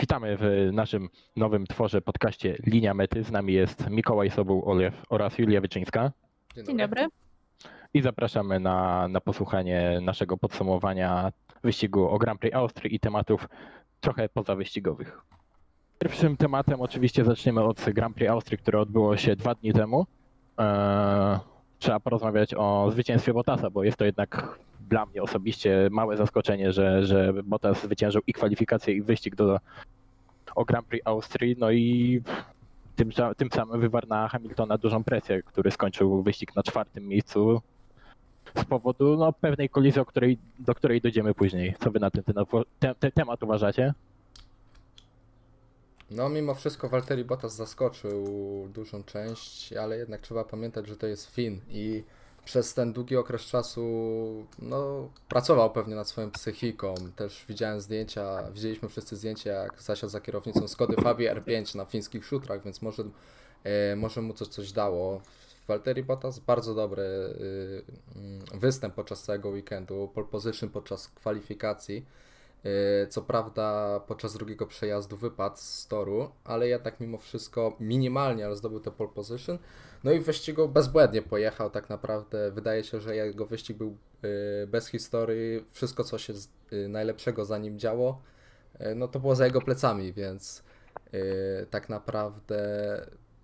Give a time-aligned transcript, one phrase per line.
[0.00, 3.24] Witamy w naszym nowym tworze podcaście Linia Mety.
[3.24, 6.12] Z nami jest Mikołaj Sobuł-Olew oraz Julia Wyczyńska.
[6.66, 7.06] Dzień dobry.
[7.94, 11.32] I zapraszamy na, na posłuchanie naszego podsumowania
[11.62, 13.48] wyścigu o Grand Prix Austrii i tematów
[14.00, 15.20] trochę pozawyścigowych.
[15.98, 20.06] Pierwszym tematem oczywiście zaczniemy od Grand Prix Austrii, które odbyło się dwa dni temu.
[20.58, 21.38] Eee,
[21.78, 27.06] trzeba porozmawiać o zwycięstwie Bottasa, bo jest to jednak dla mnie osobiście małe zaskoczenie, że,
[27.06, 29.58] że Bottas zwyciężył i kwalifikację, i wyścig do,
[30.66, 31.56] Grand Prix Austrii.
[31.58, 32.22] No i
[32.96, 37.60] tym, tym samym wywarł na Hamiltona dużą presję, który skończył wyścig na czwartym miejscu
[38.56, 41.74] z powodu no, pewnej kolizji, której, do której dojdziemy później.
[41.80, 42.34] Co wy na ten, ten,
[42.78, 43.94] te, te, temat uważacie?
[46.10, 48.24] No, mimo wszystko Valtteri Bottas zaskoczył
[48.74, 52.04] dużą część, ale jednak trzeba pamiętać, że to jest Fin i
[52.44, 53.82] przez ten długi okres czasu
[54.58, 56.94] no, pracował pewnie nad swoją psychiką.
[57.16, 62.24] Też widziałem zdjęcia, widzieliśmy wszyscy zdjęcia, jak zasiadł za kierownicą Skody Fabii R5 na fińskich
[62.24, 63.02] szutrach, więc może,
[63.64, 65.20] e, może mu to coś dało.
[65.68, 67.84] Valtteri Bottas bardzo dobry y,
[68.16, 72.06] mm, występ podczas całego weekendu, pole position podczas kwalifikacji.
[72.66, 78.56] Y, Co prawda podczas drugiego przejazdu wypadł z toru, ale jednak mimo wszystko minimalnie, ale
[78.56, 79.58] zdobył tę pole position.
[80.04, 82.50] No i w wyścigu bezbłędnie pojechał tak naprawdę.
[82.50, 85.64] Wydaje się, że jego wyścig był y, bez historii.
[85.70, 86.32] Wszystko co się
[86.72, 88.22] y, najlepszego za nim działo,
[88.96, 90.62] no to było za jego plecami, więc
[91.70, 92.66] tak naprawdę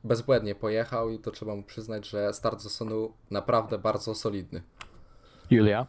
[0.05, 4.63] bezbłędnie pojechał i to trzeba mu przyznać, że start z Sonu naprawdę bardzo solidny.
[5.51, 5.87] Julia?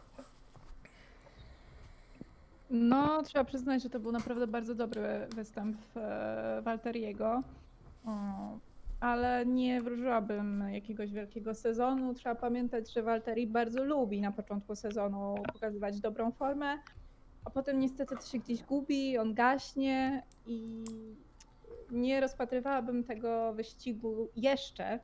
[2.70, 7.42] No, trzeba przyznać, że to był naprawdę bardzo dobry występ e, Walteriego.
[9.00, 12.14] Ale nie wróżyłabym jakiegoś wielkiego sezonu.
[12.14, 16.78] Trzeba pamiętać, że Walteri bardzo lubi na początku sezonu pokazywać dobrą formę,
[17.44, 20.84] a potem niestety to się gdzieś gubi, on gaśnie i
[21.90, 24.98] nie rozpatrywałabym tego wyścigu jeszcze,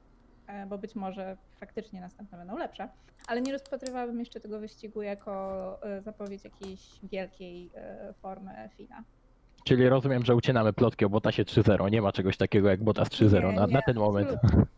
[0.68, 2.88] bo być może faktycznie następne będą lepsze,
[3.26, 9.04] ale nie rozpatrywałabym jeszcze tego wyścigu jako e, zapowiedź jakiejś wielkiej e, formy Fina.
[9.64, 11.90] Czyli rozumiem, że ucinamy plotki o Bottasie 3-0.
[11.90, 14.28] Nie ma czegoś takiego jak Bottas 3-0 Nie, na, na ten moment.
[14.30, 14.66] absolutnie.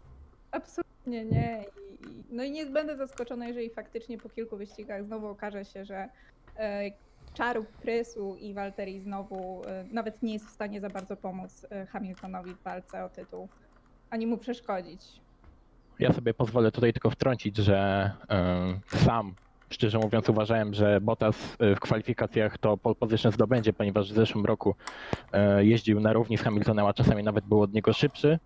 [0.50, 1.65] Absolutnie nie.
[2.10, 6.09] I, no i nie będę zaskoczona, jeżeli faktycznie po kilku wyścigach znowu okaże się, że
[6.56, 6.91] e,
[7.34, 11.87] czaru Prysu i Walteri znowu e, nawet nie jest w stanie za bardzo pomóc e,
[11.87, 13.48] Hamiltonowi w walce o tytuł,
[14.10, 15.21] ani mu przeszkodzić.
[15.98, 18.10] Ja sobie pozwolę tutaj tylko wtrącić, że
[18.92, 19.34] y, sam,
[19.70, 24.44] szczerze mówiąc, uważałem, że Bottas y, w kwalifikacjach to pole position zdobędzie, ponieważ w zeszłym
[24.44, 24.75] roku
[25.59, 28.38] y, jeździł na równi z Hamiltonem, a czasami nawet był od niego szybszy.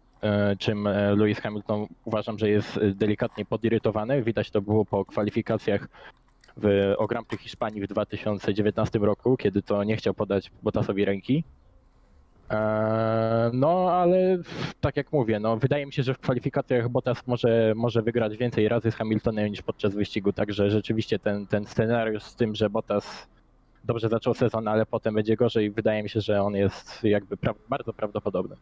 [0.59, 4.23] Czym Lewis Hamilton uważam, że jest delikatnie podirytowany.
[4.23, 5.89] Widać to było po kwalifikacjach
[6.57, 7.09] w, o
[7.39, 11.45] Hiszpanii w 2019 roku, kiedy to nie chciał podać Bottasowi ręki.
[12.51, 14.39] Eee, No, ale
[14.81, 18.69] tak jak mówię, no, wydaje mi się, że w kwalifikacjach Bottas może, może wygrać więcej
[18.69, 23.29] razy z Hamiltonem niż podczas wyścigu, także rzeczywiście ten, ten scenariusz z tym, że Bottas
[23.85, 27.55] dobrze zaczął sezon, ale potem będzie gorzej, wydaje mi się, że on jest jakby pra
[27.69, 28.57] bardzo prawdopodobny.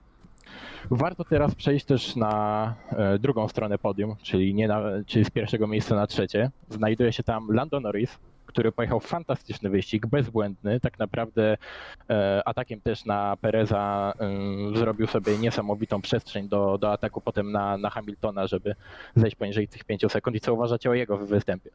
[0.91, 5.67] Warto teraz przejść też na e, drugą stronę podium, czyli, nie na, czyli z pierwszego
[5.67, 6.51] miejsca na trzecie.
[6.69, 8.19] Znajduje się tam Lando Norris,
[8.51, 11.57] który pojechał fantastyczny wyścig, bezbłędny, tak naprawdę
[12.11, 17.77] e, atakiem też na Pereza e, zrobił sobie niesamowitą przestrzeń do, do ataku potem na,
[17.77, 18.75] na Hamiltona, żeby
[19.17, 20.37] zejść poniżej tych 5 sekund.
[20.37, 21.71] I co uważacie o jego występie?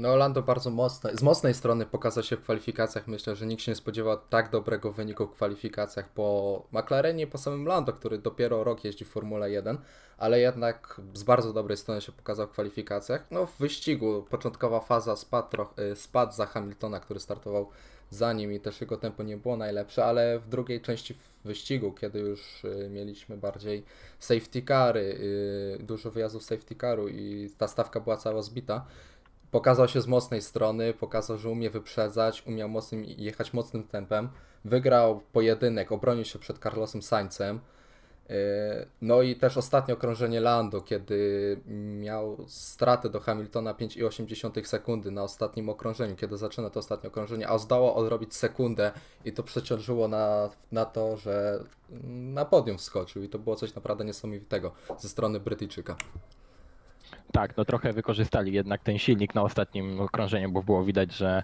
[0.00, 3.06] No, Lando bardzo mocno, z mocnej strony pokazał się w kwalifikacjach.
[3.06, 7.38] Myślę, że nikt się nie spodziewał tak dobrego wyniku w kwalifikacjach po McLarenie i po
[7.38, 9.78] samym Lando, który dopiero rok jeździ w Formule 1,
[10.18, 13.26] ale jednak z bardzo dobrej strony się pokazał w kwalifikacjach.
[13.30, 15.56] No, w wyścigu początkowa faza spadł,
[15.92, 17.68] y, spadł za Hamiltona, który startował
[18.10, 22.18] za nim i też jego tempo nie było najlepsze, ale w drugiej części wyścigu, kiedy
[22.18, 23.84] już y, mieliśmy bardziej
[24.18, 25.18] safety cary,
[25.80, 28.86] y, dużo wyjazdów safety caru i ta stawka była cała zbita,
[29.50, 34.28] pokazał się z mocnej strony, pokazał, że umie wyprzedzać, umiał mocnym, jechać mocnym tempem,
[34.64, 37.60] wygrał pojedynek, obronił się przed Carlosem Sainzem.
[38.28, 38.34] Yy,
[39.02, 41.60] No i też ostatnie okrążenie Lando, kiedy
[42.00, 47.58] miał stratę do Hamiltona 5,8 sekundy na ostatnim okrążeniu, kiedy zaczyna to ostatnie okrążenie, a
[47.58, 48.92] zdało odrobić sekundę
[49.24, 51.64] i to przeciążyło na, na to, że
[52.12, 55.96] na podium wskoczył i to było coś naprawdę niesamowitego ze strony Brytyjczyka.
[57.32, 61.42] Tak, no trochę wykorzystali jednak ten silnik na ostatnim okrążeniu, bo było widać, że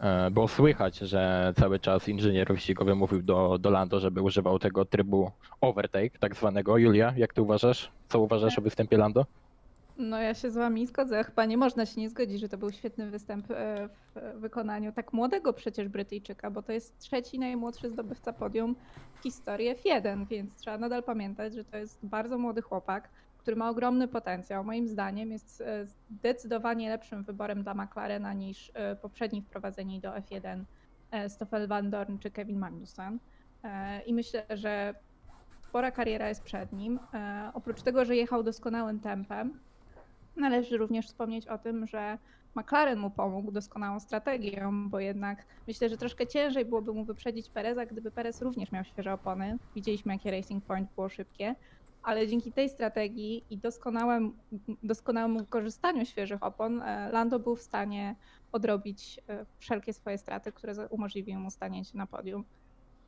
[0.00, 4.84] e, było słychać, że cały czas inżynier wyścigowy mówił do, do Lando, żeby używał tego
[4.84, 6.78] trybu overtake, tak zwanego.
[6.78, 7.90] Julia, jak ty uważasz?
[8.08, 9.26] Co uważasz o występie Lando?
[9.98, 11.24] No ja się z wami zgodzę.
[11.24, 15.12] Chyba nie można się nie zgodzić, że to był świetny występ e, w wykonaniu tak
[15.12, 18.76] młodego przecież Brytyjczyka, bo to jest trzeci najmłodszy zdobywca podium
[19.14, 23.08] w historii F1, więc trzeba nadal pamiętać, że to jest bardzo młody chłopak,
[23.44, 24.64] który ma ogromny potencjał.
[24.64, 30.64] Moim zdaniem jest e, zdecydowanie lepszym wyborem dla McLarena niż e, poprzedni wprowadzeni do F1
[31.10, 33.18] e, Stoffel Van Dorn czy Kevin Magnussen.
[34.06, 34.94] I myślę, że
[35.60, 36.98] spora kariera jest przed nim.
[37.54, 39.58] Oprócz tego, że jechał doskonałym tempem,
[40.36, 42.18] Należy również wspomnieć o tym, że
[42.54, 47.86] McLaren mu pomógł doskonałą strategią, bo jednak myślę, że troszkę ciężej byłoby mu wyprzedzić Pereza,
[47.86, 49.58] gdyby Perez również miał świeże opony.
[49.74, 51.54] Widzieliśmy, jakie Racing Point było szybkie,
[52.04, 54.32] ale dzięki tej strategii i doskonałym,
[54.82, 58.16] doskonałemu wykorzystaniu świeżych opon, e, Lando był w stanie
[58.52, 62.44] odrobić e, wszelkie swoje straty, które umożliwiły mu stanięcie na podium.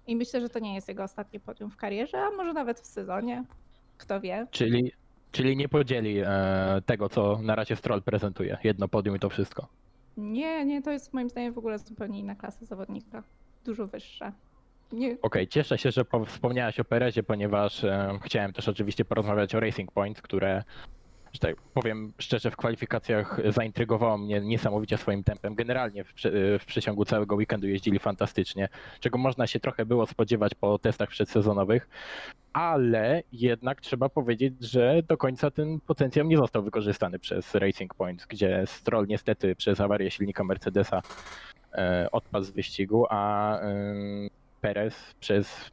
[0.06, 2.86] I myślę, że to nie jest jego ostatnie podium w karierze, a może nawet w
[2.86, 3.44] sezonie.
[3.98, 4.46] Kto wie.
[4.50, 4.92] Czyli,
[5.32, 8.58] czyli nie podzieli e, tego, co na razie Stroll prezentuje.
[8.64, 9.68] Jedno podium i to wszystko.
[10.16, 13.22] Nie, nie, to jest moim zdaniem w ogóle zupełnie inna klasa zawodnika.
[13.64, 14.32] Dużo wyższa.
[14.92, 17.84] Nie, Okej, cieszę się, że po- wspomniałaś o Perezie, ponieważ
[18.22, 20.64] chciałem też oczywiście porozmawiać o Racing Point, które,
[21.32, 25.54] że tak powiem szczerze, w kwalifikacjach zaintrygowało mnie niesamowicie swoim tempem.
[25.54, 26.12] Generalnie w,
[26.60, 28.68] w przeciągu całego weekendu jeździli fantastycznie,
[29.00, 31.88] czego można się trochę było spodziewać po testach przedsezonowych,
[32.52, 38.26] ale jednak trzeba powiedzieć, że do końca ten potencjał nie został wykorzystany przez Racing Point,
[38.28, 41.02] gdzie Stroll niestety przez awarię silnika Mercedesa
[41.72, 43.58] e, odpadł z wyścigu, a
[44.66, 45.70] Perez przez,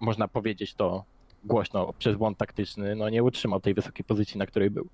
[0.00, 1.04] można powiedzieć to
[1.44, 4.88] głośno, przez błąd taktyczny, no nie utrzymał tej wysokiej pozycji, na której był.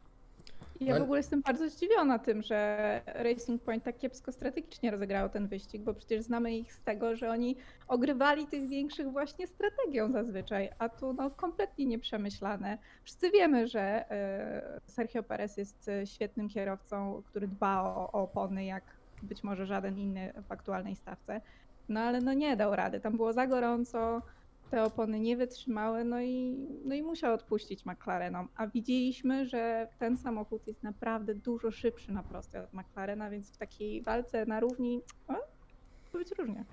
[0.81, 5.29] ja No- w ogóle jestem bardzo zdziwiona tym, że Racing Point tak kiepsko strategicznie rozegrało
[5.29, 7.57] ten wyścig, bo przecież znamy ich z tego, że oni
[7.89, 12.79] ogrywali tych większych właśnie strategią zazwyczaj, a tu no kompletnie nieprzemyślane.
[13.05, 18.65] Wszyscy wiemy, że e, Sergio Perez jest e, świetnym kierowcą, który dba o, o opony
[18.65, 18.85] jak
[19.23, 21.41] być może żaden inny w aktualnej stawce.
[21.89, 23.01] No ale no nie dał rady.
[23.01, 24.23] Tam było za gorąco,
[24.71, 28.49] te opony nie wytrzymały, no i, no i musiał odpuścić McLarenom.
[28.57, 33.57] A widzieliśmy, że ten samochód jest naprawdę dużo szybszy na prostej od McLarena, więc w
[33.57, 36.65] takiej walce na równi o, może być różnie.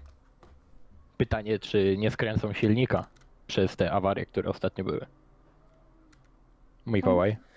[1.17, 3.07] Pytanie, czy nie skręcą silnika
[3.47, 5.05] przez te awarie, które ostatnio były.
[6.85, 7.37] Mikołaj.
[7.39, 7.52] No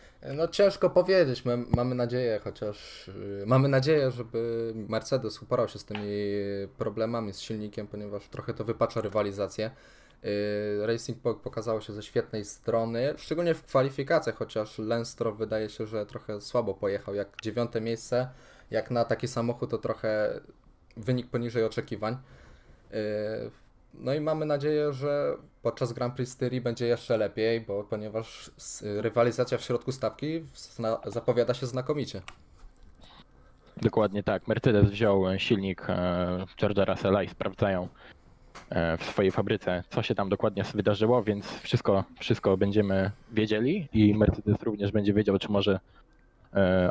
[0.51, 6.09] ciężko powiedzieć, My, mamy nadzieję, chociaż y, mamy nadzieję, żeby Mercedes uporał się z tymi
[6.79, 9.71] problemami z silnikiem, ponieważ trochę to wypacza rywalizację.
[10.25, 15.69] Y, Racing Point pokazało się ze świetnej strony, szczególnie w kwalifikacjach, chociaż Lance Stroll wydaje
[15.69, 18.29] się, że trochę słabo pojechał, jak dziewiąte miejsce,
[18.71, 20.41] jak na taki samochód to trochę
[20.97, 22.17] wynik poniżej oczekiwań.
[22.93, 23.66] Y,
[24.01, 28.85] No i mamy nadzieję, że podczas Grand Prix Styrii będzie jeszcze lepiej, bo ponieważ s-
[28.97, 30.45] rywalizacja w środku stawki
[31.07, 32.23] zapowiada się znakomicie.
[33.83, 34.49] Dokładnie tak.
[34.49, 35.95] Mercedes wziął e, silnik e,
[36.61, 37.89] George'a Russella i sprawdzają
[38.71, 44.15] e, w swojej fabryce, co się tam dokładnie wydarzyło, więc wszystko, wszystko będziemy wiedzieli i
[44.15, 45.81] Mercedes również będzie wiedział, czy może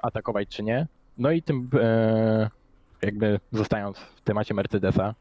[0.02, 0.88] atakować, czy nie.
[1.18, 1.70] No i tym
[3.02, 5.16] jakby zostając w temacie Mercedesa,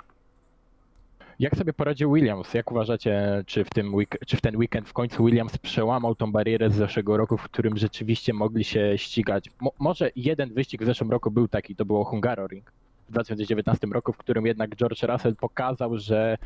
[1.38, 2.54] jak sobie poradził Williams?
[2.54, 3.94] Jak uważacie, czy w, tym
[4.26, 7.76] czy w ten weekend w końcu Williams przełamał tą barierę z zeszłego roku, w którym
[7.76, 9.50] rzeczywiście mogli się ścigać?
[9.60, 12.72] Mo- może jeden wyścig w zeszłym roku był taki, to było Hungaroring
[13.08, 16.38] w 2019 roku, w którym jednak George Russell pokazał, że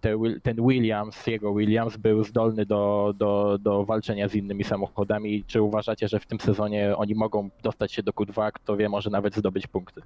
[0.00, 5.44] te, ten Williams, jego Williams był zdolny do, do, do walczenia z innymi samochodami.
[5.46, 9.10] Czy uważacie, że w tym sezonie oni mogą dostać się do Q2, kto wie, może
[9.10, 10.02] nawet zdobyć punkty?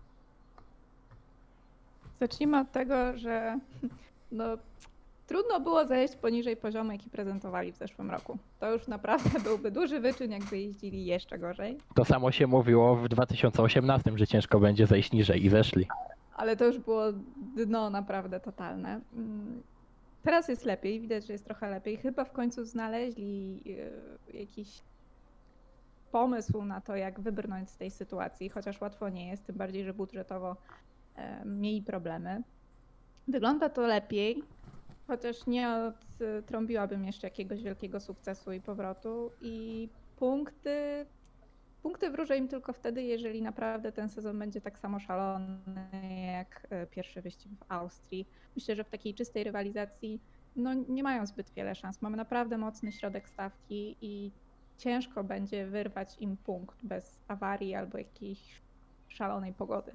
[2.21, 3.59] Zacznijmy od tego, że
[4.33, 4.45] no,
[5.27, 8.39] trudno było zejść poniżej poziomu, jaki prezentowali w zeszłym roku.
[8.61, 11.79] To już naprawdę byłby duży wyczyn, jakby jeździli jeszcze gorzej.
[11.95, 15.87] To samo się mówiło w 2018, że ciężko będzie zejść niżej i zeszli.
[16.37, 17.05] ale to już było
[17.67, 19.01] dno naprawdę totalne.
[19.17, 19.63] Mm,
[20.23, 21.97] Teraz jest lepiej, widać, że jest trochę lepiej.
[21.97, 23.63] Chyba w końcu znaleźli
[24.33, 24.69] e, jakiś
[26.13, 29.95] pomysł na to, jak wybrnąć z tej sytuacji, chociaż łatwo nie jest, tym bardziej, że
[29.95, 30.57] budżetowo
[31.17, 32.43] e, mieli problemy.
[33.29, 34.43] Wygląda to lepiej,
[35.07, 39.31] chociaż nie odtrąbiłabym jeszcze jakiegoś wielkiego sukcesu i powrotu.
[39.41, 41.07] I punkty
[41.83, 45.47] Punkty wróżę im tylko wtedy, jeżeli naprawdę ten sezon będzie tak samo szalony
[46.33, 48.27] jak e, pierwszy wyścig w Austrii.
[48.57, 50.21] Myślę, że w takiej czystej rywalizacji
[50.57, 52.03] no, nie mają zbyt wiele szans.
[52.03, 54.31] Mamy naprawdę mocny środek stawki i
[54.79, 58.61] ciężko będzie wyrwać im punkt bez awarii albo jakiejś
[59.09, 59.93] szalonej pogody.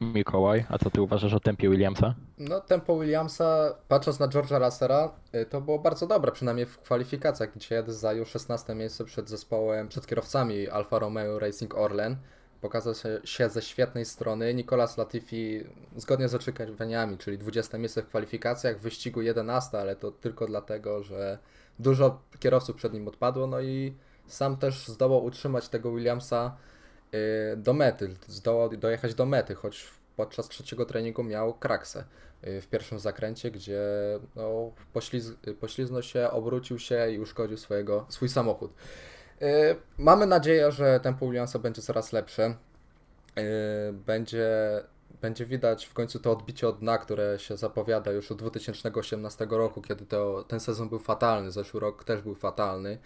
[0.00, 2.14] Mikołaj, a co ty uważasz o tempie Williamsa?
[2.38, 7.54] No, tempo Williamsa, patrząc na George'a Russella, y, to było bardzo dobre, przynajmniej w kwalifikacjach,
[7.54, 12.16] gdzie jeden zajął 16 miejsce przed zespołem, przed kierowcami Alfa Romeo Racing Orlen.
[12.60, 14.54] Pokazał się, ze świetnej strony.
[14.54, 15.64] Nicolas Latifi,
[15.96, 21.02] zgodnie z oczekiwaniami, czyli 20 miejsce w kwalifikacjach, w wyścigu 11, ale to tylko dlatego,
[21.02, 21.38] że
[21.78, 23.94] dużo kierowców przed nim odpadło, no i
[24.26, 26.56] sam też zdołał utrzymać tego Williamsa
[27.56, 29.88] do mety, zdołał dojechać do mety, choć
[30.18, 32.04] podczas trzeciego treningu miał kraksę
[32.46, 33.80] y, w pierwszym zakręcie, gdzie
[34.36, 38.72] no, pośliz pośliznął się, obrócił się i uszkodził swojego, swój samochód.
[39.42, 39.46] Y,
[39.98, 42.54] Mamy nadzieję, że tempo Williamsa będzie coraz lepsze.
[43.38, 44.48] Y, Będzie,
[45.20, 49.82] będzie widać w końcu to odbicie od dna, które się zapowiada już od 2018 roku,
[49.82, 52.98] kiedy to, ten sezon był fatalny, zeszły rok też był fatalny.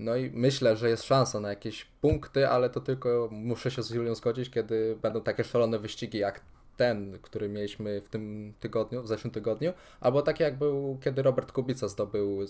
[0.00, 3.90] No i myślę, że jest szansa na jakieś punkty, ale to tylko muszę się z
[3.90, 6.40] Julią zgodzić, kiedy będą takie szalone wyścigi jak
[6.76, 11.52] ten, który mieliśmy w tym tygodniu, w zeszłym tygodniu, albo takie jak był, kiedy Robert
[11.52, 12.40] Kubica zdobył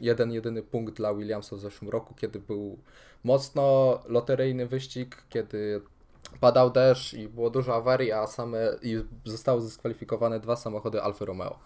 [0.00, 2.78] jeden, jedyny punkt dla Williamsa w zeszłym roku, kiedy był
[3.24, 5.80] mocno loteryjny wyścig, kiedy
[6.40, 11.58] padał deszcz i było dużo awarii, a same i zostały zdyskwalifikowane dwa samochody Alfa Romeo.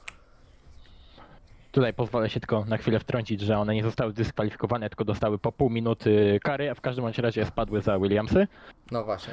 [1.72, 5.52] Tutaj pozwolę się tylko na chwilę wtrącić, że one nie zostały dyskwalifikowane, tylko dostały po
[5.52, 8.46] pół minuty kary, a w każdym bądź razie spadły za Williamsy.
[8.90, 9.32] No właśnie.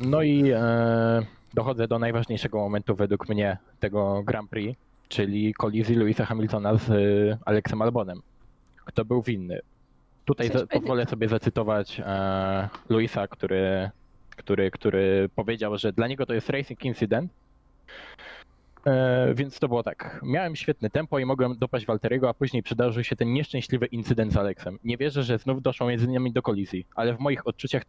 [0.00, 1.22] No i e,
[1.54, 6.94] dochodzę do najważniejszego momentu według mnie tego Grand Prix, czyli kolizji Louisa Hamiltona z e,
[7.44, 8.22] Alexem Albonem.
[8.84, 9.60] Kto był winny?
[10.24, 10.70] Tutaj za, powiedzieć?
[10.70, 13.90] pozwolę sobie zacytować e, Louisa, który,
[14.30, 17.32] który, który powiedział, że dla niego to jest racing incident.
[18.86, 20.20] E, więc to było tak.
[20.22, 24.36] Miałem świetne tempo i mogłem dopaść Walteriego, a później przydarzył się ten nieszczęśliwy incydent z
[24.36, 24.78] Alexem.
[24.84, 27.82] Nie wierzę, że znów doszło między nami do kolizji, ale w moich odczuciach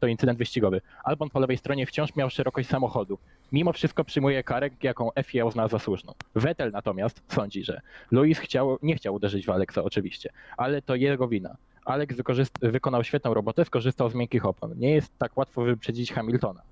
[0.00, 0.80] to incydent wyścigowy.
[1.04, 3.18] Albon po lewej stronie wciąż miał szerokość samochodu.
[3.52, 6.12] Mimo wszystko przyjmuje karę, jaką FIA uzna za słuszną.
[6.34, 7.80] Vettel natomiast sądzi, że
[8.10, 11.56] Luis chciał, nie chciał uderzyć w Alexa oczywiście, ale to jego wina.
[11.84, 12.16] Alex
[12.62, 14.78] wykonał świetną robotę, skorzystał z miękkich opon.
[14.78, 16.62] Nie jest tak łatwo wyprzedzić Hamiltona.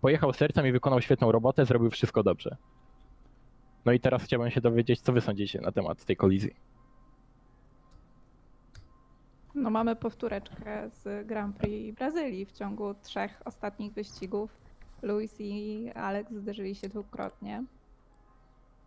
[0.00, 2.56] Pojechał sercem i wykonał świetną robotę, zrobił wszystko dobrze.
[3.84, 6.54] No i teraz chciałbym się dowiedzieć, co wy sądzicie na temat tej kolizji.
[9.54, 12.46] No mamy powtóreczkę z Grand Prix Brazylii.
[12.46, 14.50] W ciągu trzech ostatnich wyścigów
[15.02, 17.64] Luis i Alex zderzyli się dwukrotnie.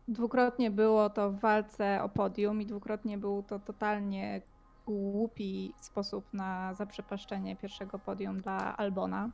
[0.07, 4.41] Dwukrotnie było to w walce o podium i dwukrotnie był to totalnie
[4.85, 9.29] głupi sposób na zaprzepaszczenie pierwszego podium dla Albona.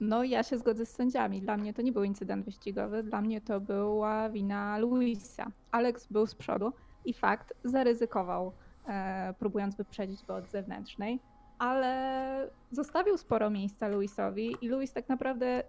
[0.00, 1.40] No ja się zgodzę z sędziami.
[1.40, 5.46] Dla mnie to nie był incydent wyścigowy, dla mnie to była wina Luisa.
[5.70, 6.72] Alex był z przodu
[7.04, 8.52] i fakt zaryzykował
[8.88, 11.20] e, próbując wyprzedzić go od zewnętrznej,
[11.58, 15.62] ale zostawił sporo miejsca Luisowi i Luis tak naprawdę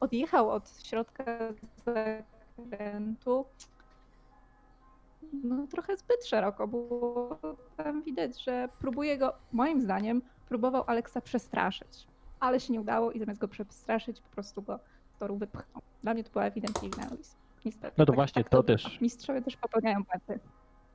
[0.00, 1.24] odjechał od środka
[1.84, 3.44] zakrętu
[5.32, 7.38] no trochę zbyt szeroko, bo
[7.76, 12.06] tam widać, że próbuje go, moim zdaniem, próbował Aleksa przestraszyć,
[12.40, 14.78] ale się nie udało i zamiast go przestraszyć, po prostu go
[15.16, 15.82] z toru wypchnął.
[16.02, 17.06] Dla mnie to była ewidentnie wina.
[17.64, 17.94] Niestety.
[17.98, 18.78] No to Tak- właśnie tak to bywa.
[18.78, 20.44] też- Mistrzowie też popełniają błędy.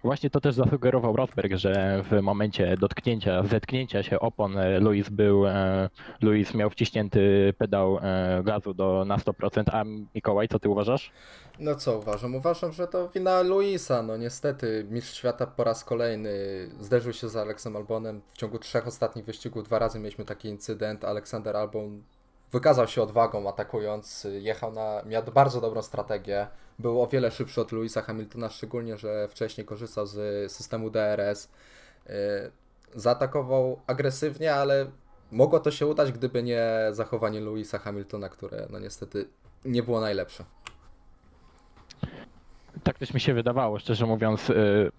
[0.03, 5.47] Właśnie to też zasugerował Rosberg, że w momencie dotknięcia, zetknięcia się opon e, Luis był,
[5.47, 5.89] e,
[6.21, 9.83] Luis miał wciśnięty pedał e, gazu do, na 100%, a
[10.15, 11.11] Mikołaj, co ty uważasz?
[11.59, 12.35] No co uważam?
[12.35, 14.03] Uważam, że to wina Luisa.
[14.03, 16.31] No niestety, mistrz świata po raz kolejny
[16.79, 18.21] zderzył się z Aleksem Albonem.
[18.33, 21.05] W ciągu trzech ostatnich wyścigów dwa razy mieliśmy taki incydent.
[21.05, 22.03] Aleksander Albon
[22.53, 26.47] wykazał się odwagą atakując, jechał na, miał bardzo dobrą strategię.
[26.79, 31.49] Był o wiele szybszy od Luisa Hamiltona, szczególnie, że wcześniej korzystał z systemu DRS.
[32.05, 32.13] Yy,
[32.95, 34.85] Zaatakował agresywnie, ale
[35.31, 39.25] mogło to się udać, gdyby nie zachowanie Luisa Hamiltona, które no niestety
[39.65, 40.43] nie było najlepsze.
[42.83, 44.49] Tak też mi się wydawało, szczerze mówiąc.
[44.49, 44.91] y,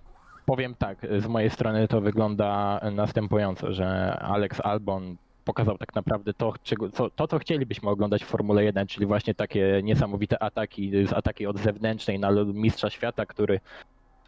[0.47, 6.35] Powiem tak, y, z mojej strony to wygląda następująco, że Alex Albon pokazał tak naprawdę
[6.35, 10.93] to, czego, co, to, co chcielibyśmy oglądać w Formule 1, czyli właśnie takie niesamowite ataki,
[11.15, 13.61] ataki od zewnętrznej na mistrza świata, który,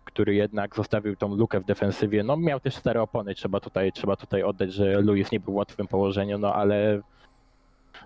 [0.05, 2.23] który jednak zostawił tą lukę w defensywie.
[2.23, 5.57] No miał też stare opony, trzeba tutaj, trzeba tutaj oddać, że Lewis nie był w
[5.57, 7.01] łatwym położeniu, no ale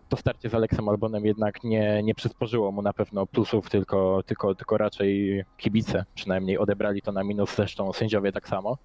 [0.08, 4.54] to starcie z Aleksem Albonem jednak nie, nie przysporzyło mu na pewno plusów, tylko, tylko,
[4.54, 8.78] tylko raczej kibice przynajmniej odebrali to na minus, zresztą sędziowie tak samo.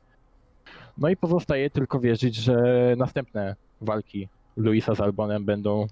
[0.98, 2.56] No i pozostaje tylko wierzyć, że
[2.98, 5.88] następne walki Luisa z Albonem będą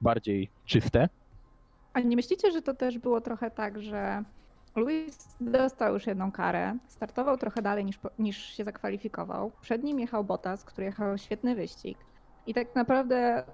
[0.00, 1.08] bardziej czyste.
[1.92, 4.24] A nie myślicie, że to też było trochę tak, że
[4.76, 9.52] Luis dostał już jedną karę, startował trochę dalej niż, niż się zakwalifikował.
[9.60, 11.98] Przed nim jechał Bottas, który jechał świetny wyścig.
[12.46, 13.44] I tak naprawdę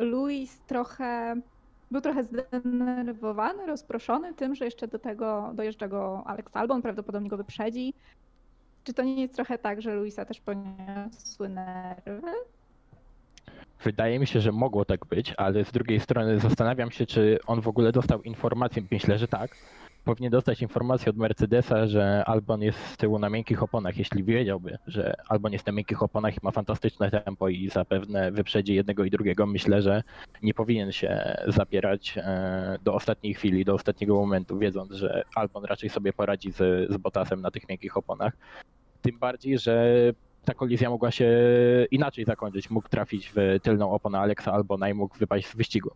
[0.00, 1.40] Luis trochę
[1.90, 7.36] był trochę zdenerwowany, rozproszony tym, że jeszcze do tego dojeżdża go Alex Albon, prawdopodobnie go
[7.36, 7.94] wyprzedzi.
[8.88, 12.32] Czy to nie jest trochę tak, że Luisa też poniosły nerwy?
[13.84, 17.60] Wydaje mi się, że mogło tak być, ale z drugiej strony zastanawiam się, czy on
[17.60, 18.82] w ogóle dostał informację.
[18.90, 19.56] Myślę, że tak.
[20.04, 23.96] Powinien dostać informację od Mercedesa, że Albon jest z tyłu na miękkich oponach.
[23.96, 28.74] Jeśli wiedziałby, że Albon jest na miękkich oponach i ma fantastyczne tempo i zapewne wyprzedzi
[28.74, 30.02] jednego i drugiego, myślę, że
[30.42, 35.90] nie powinien się zapierać e, do ostatniej chwili, do ostatniego momentu, wiedząc, że Albon raczej
[35.90, 38.32] sobie poradzi z, z Bottasem na tych miękkich oponach.
[39.02, 39.94] Tym bardziej, że
[40.44, 41.28] ta kolizja mogła się
[41.90, 42.70] inaczej zakończyć.
[42.70, 45.90] Mógł trafić w tylną oponę Alexa Albona i mógł wypaść z wyścigu.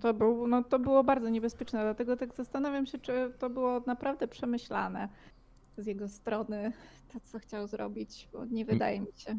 [0.00, 4.28] To, był, no, to było bardzo niebezpieczne, dlatego tak zastanawiam się, czy to było naprawdę
[4.28, 5.08] przemyślane
[5.78, 6.72] z jego strony,
[7.12, 9.38] to co chciał zrobić, bo nie wydaje mi się.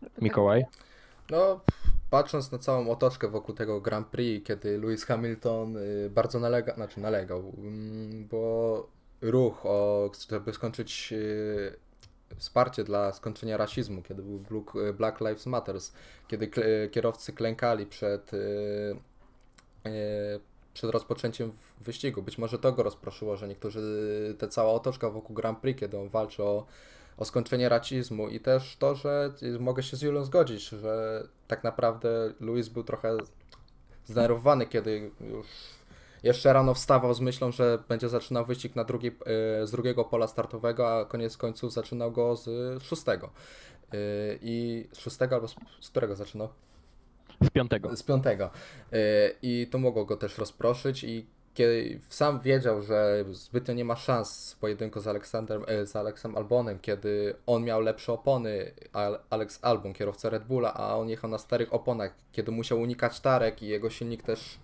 [0.00, 0.64] tak Mikołaj?
[1.30, 1.60] No,
[2.10, 7.00] patrząc na całą otoczkę wokół tego Grand Prix, kiedy Lewis Hamilton y, bardzo nalega, znaczy
[7.00, 8.86] nalegał, mm, bo
[9.22, 11.76] ruch, o, żeby skończyć y,
[12.36, 14.64] wsparcie dla skończenia rasizmu, kiedy był
[14.94, 15.92] Black Lives Matters,
[16.28, 16.50] kiedy
[16.90, 18.36] kierowcy klękali przed, y,
[19.86, 20.40] y,
[20.74, 22.22] przed rozpoczęciem wyścigu.
[22.22, 26.08] Być może to go rozproszyło, że niektórzy, te cała otoczka wokół Grand Prix, kiedy on
[26.08, 26.66] walczy o
[27.16, 32.32] o skończenie rasizmu i też to, że mogę się z Julą zgodzić, że tak naprawdę
[32.40, 33.16] Luis był trochę
[34.06, 35.46] zdenerwowany, kiedy już
[36.22, 39.16] jeszcze rano wstawał z myślą, że będzie zaczynał wyścig na drugiej,
[39.62, 43.30] e, z drugiego pola startowego, a koniec końców zaczynał go z szóstego.
[43.92, 43.96] E,
[44.42, 46.48] I z szóstego albo z, z którego zaczynał?
[47.40, 47.96] Z piątego.
[47.96, 48.50] Z piątego.
[48.92, 53.96] Y, I to mogło go też rozproszyć i kiedy sam wiedział, że zbytnio nie ma
[53.96, 59.18] szans w pojedynku z, Aleksander, e, z Alexem Albonem, kiedy on miał lepsze opony, Al-
[59.30, 63.62] Alex Albon, kierowca Red Bulla, a on jechał na starych oponach, kiedy musiał unikać tarek
[63.62, 64.58] i jego silnik też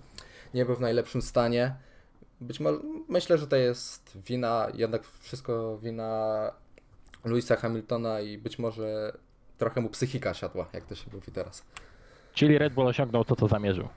[0.54, 1.74] nie był w najlepszym stanie.
[2.40, 2.78] Być może,
[3.08, 6.52] myślę, że to jest wina, jednak wszystko wina
[7.24, 9.12] Louisa Hamiltona i być może
[9.58, 11.64] trochę mu psychika siadła, jak to się mówi teraz.
[12.34, 13.88] Czyli Red Bull osiągnął to, co zamierzył.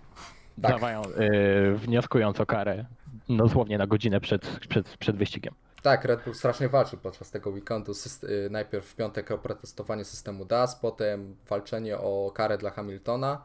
[0.62, 0.72] Tak.
[0.72, 2.86] Dawają, y, wnioskując o karę
[3.30, 5.54] dosłownie na godzinę przed, przed, przed wyścigiem.
[5.82, 7.92] Tak, Red Bull strasznie walczył podczas tego weekendu.
[8.24, 13.44] Y, najpierw w piątek o protestowanie systemu DAS, potem walczenie o karę dla Hamiltona.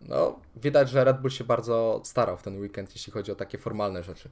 [0.00, 3.58] No, widać, że Red Bull się bardzo starał w ten weekend, jeśli chodzi o takie
[3.58, 4.28] formalne rzeczy.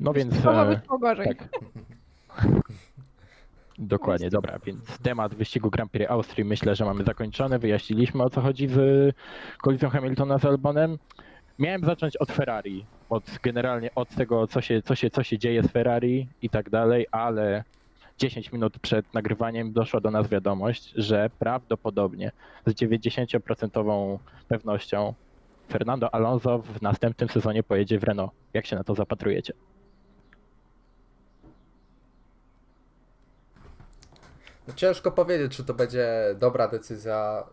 [0.00, 0.44] No więc.
[0.44, 1.26] Mogło e, być gorzej.
[1.26, 1.48] tak.
[3.78, 7.58] Dokładnie, dobra, więc temat wyścigu Grand Prix Austrii myślę, że mamy zakończony.
[7.58, 9.14] Wyjaśniliśmy o co chodzi z
[9.58, 10.98] kolizją Hamiltona z Albonem.
[11.58, 15.62] Miałem zacząć od Ferrari, od generalnie od tego, co się, co się, co się dzieje
[15.62, 17.64] z Ferrari i tak dalej, ale
[18.18, 22.32] 10 minut przed nagrywaniem doszła do nas wiadomość, że prawdopodobnie
[22.66, 25.14] z 90% pewnością
[25.68, 28.32] Fernando Alonso w następnym sezonie pojedzie w Renault.
[28.54, 29.52] Jak się na to zapatrujecie?
[34.68, 37.46] No, ciężko powiedzieć, czy to będzie dobra decyzja.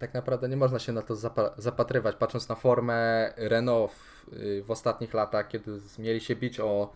[0.00, 4.62] Tak naprawdę nie można się na to zapa- zapatrywać, patrząc na formę Renault w, y,
[4.62, 6.92] w ostatnich latach, kiedy mieli się bić o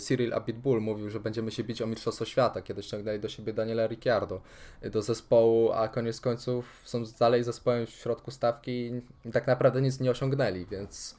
[0.00, 3.86] Cyril Abitbull mówił, że będziemy się bić o Mistrzostwo Świata, kiedy ściągnęli do siebie Daniela
[3.86, 4.40] Ricciardo.
[4.84, 9.82] Y, do zespołu, a koniec końców są dalej zespołem w środku stawki i tak naprawdę
[9.82, 11.16] nic nie osiągnęli, więc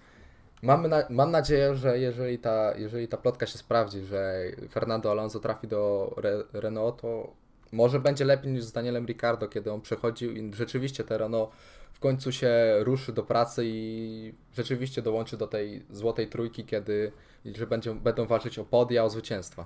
[0.62, 5.40] mamy na, mam nadzieję, że jeżeli ta, jeżeli ta plotka się sprawdzi, że Fernando Alonso
[5.40, 7.34] trafi do Re, Renault, to
[7.72, 11.52] może będzie lepiej niż z Danielem Ricardo, kiedy on przechodził i rzeczywiście te Renault
[11.98, 17.12] w końcu się ruszy do pracy i rzeczywiście dołączy do tej złotej trójki, kiedy
[17.46, 19.66] że będzie, będą walczyć o podia, o zwycięstwa.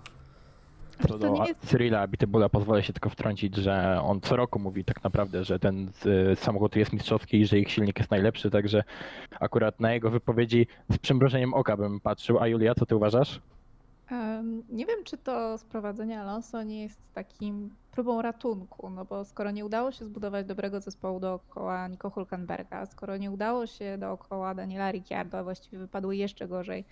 [1.03, 1.33] A Co do
[1.65, 5.91] Cyrila Abiteboula pozwolę się tylko wtrącić, że on co roku mówi tak naprawdę, że ten
[6.31, 8.83] y, samochód jest mistrzowski i że ich silnik jest najlepszy, także
[9.39, 12.39] akurat na jego wypowiedzi z przymrużeniem oka bym patrzył.
[12.39, 13.41] A Julia, co ty uważasz?
[14.11, 19.51] Em, Nie wiem, czy to sprowadzenie Alonso nie jest takim próbą ratunku, no bo skoro
[19.51, 24.91] nie udało się zbudować dobrego zespołu dookoła Nico Hulkenberga, skoro nie udało się dookoła Daniela
[24.91, 26.85] Ricciardo, a właściwie wypadło jeszcze gorzej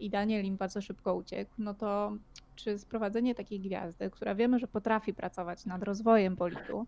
[0.00, 2.12] i Daniel im bardzo szybko uciekł, no to
[2.54, 6.86] czy sprowadzenie takiej gwiazdy, która wiemy, że potrafi pracować nad rozwojem bolidu,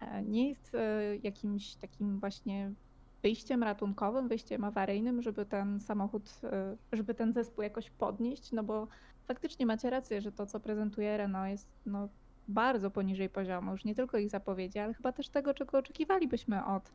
[0.00, 2.72] e, nie jest e, jakimś takim właśnie
[3.22, 8.86] wyjściem ratunkowym, wyjściem awaryjnym, żeby ten samochód, e, żeby ten zespół jakoś podnieść, no bo
[9.28, 12.08] faktycznie macie rację, że to, co prezentuje Renault jest no,
[12.50, 16.92] bardzo poniżej poziomu, już nie tylko ich zapowiedzi, ale chyba też tego, czego oczekiwalibyśmy od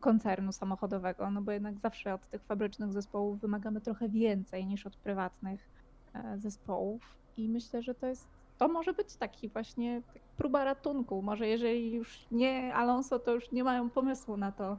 [0.00, 4.96] koncernu samochodowego, no bo jednak zawsze od tych fabrycznych zespołów wymagamy trochę więcej niż od
[4.96, 5.68] prywatnych
[6.14, 10.02] e, zespołów i myślę, że to jest to może być taki właśnie
[10.36, 11.22] próba ratunku.
[11.22, 14.76] Może jeżeli już nie Alonso, to już nie mają pomysłu na to,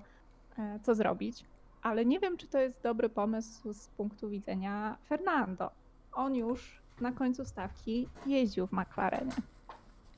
[0.57, 1.45] e, co zrobić.
[1.81, 5.71] Ale nie wiem, czy to jest dobry pomysł z punktu widzenia Fernando.
[6.13, 9.31] On już na końcu stawki jeździł w McLarenie.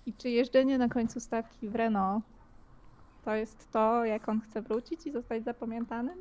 [0.07, 2.23] I czy jeżdżenie na końcu stawki w Renault
[3.25, 6.15] to jest to, jak on chce wrócić i zostać zapamiętanym?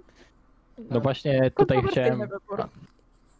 [0.90, 2.20] No właśnie tutaj chciałem.
[2.20, 2.68] wybór.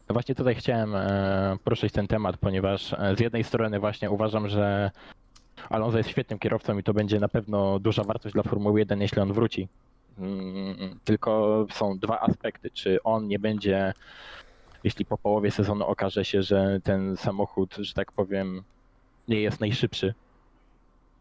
[0.08, 4.48] No właśnie tutaj chciałem e, poruszyć ten temat, ponieważ e, z jednej strony właśnie uważam,
[4.48, 4.90] że
[5.68, 9.22] Alonso jest świetnym kierowcą i to będzie na pewno duża wartość dla Formuły 1, jeśli
[9.22, 9.68] on wróci.
[10.18, 12.70] Mm, Tylko są dwa aspekty.
[12.70, 13.94] Czy on nie będzie,
[14.84, 18.62] jeśli po połowie sezonu okaże się, że ten samochód, że tak powiem,
[19.28, 20.14] nie jest najszybszy,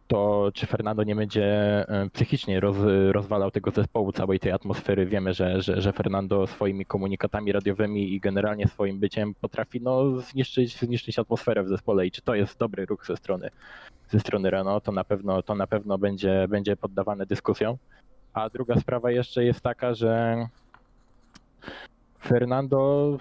[0.07, 1.45] to czy Fernando nie będzie
[1.89, 2.77] e, psychicznie roz,
[3.11, 5.05] rozwalał tego zespołu, całej tej atmosfery.
[5.05, 10.79] Wiemy, że, że, że Fernando swoimi komunikatami radiowymi i generalnie swoim byciem potrafi no, zniszczyć,
[10.79, 13.49] zniszczyć atmosferę w zespole i czy to jest dobry ruch ze strony,
[14.09, 17.77] ze strony Renault, to na pewno, to na pewno będzie, będzie poddawane dyskusjom.
[18.33, 20.37] A druga sprawa jeszcze jest taka, że
[22.19, 23.17] Fernando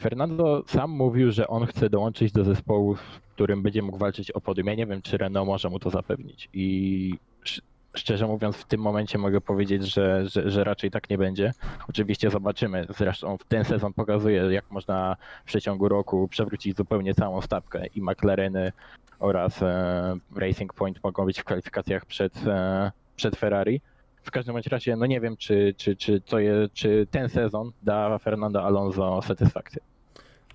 [0.00, 4.40] Fernando sam mówił, że on chce dołączyć do zespołu, w którym będzie mógł walczyć o
[4.40, 4.66] podium.
[4.66, 6.48] Ja nie wiem, czy Renault może mu to zapewnić.
[6.54, 11.18] I sz- szczerze mówiąc, w tym momencie mogę powiedzieć, że, że, że raczej tak nie
[11.18, 11.52] będzie.
[11.88, 12.86] Oczywiście zobaczymy.
[12.96, 18.72] Zresztą ten sezon pokazuje, jak można w przeciągu roku przewrócić zupełnie całą stawkę i McLareny
[19.18, 23.80] oraz e, Racing Point mogą być w kwalifikacjach przed, e, przed Ferrari.
[24.22, 27.72] W każdym bądź razie, no nie wiem, czy, czy, czy, to je, czy ten sezon
[27.82, 29.82] da Fernando Alonso satysfakcję.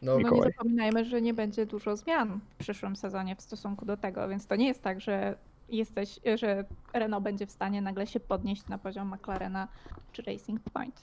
[0.06, 3.98] No, No nie zapominajmy, że nie będzie dużo zmian w przyszłym sezonie w stosunku do
[3.98, 5.36] tego, więc to nie jest tak, że
[5.70, 9.68] jesteś, że Renault będzie w stanie nagle się podnieść na poziom McLarena
[10.12, 11.02] czy Racing Point.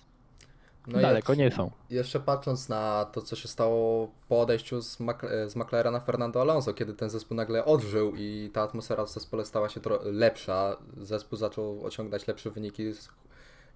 [0.86, 1.70] no Daleko jeszcze- nie są.
[1.90, 6.74] Jeszcze patrząc na to, co się stało po odejściu z, Mac- z McLarena Fernando Alonso,
[6.74, 11.38] kiedy ten zespół nagle odżył i ta atmosfera w zespole stała się tro- lepsza, zespół
[11.38, 13.08] zaczął osiągać lepsze wyniki, z-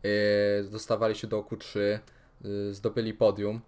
[0.02, 0.10] yy,
[0.70, 1.78] dostawali się do Q3,
[2.44, 3.60] yy, zdobyli podium,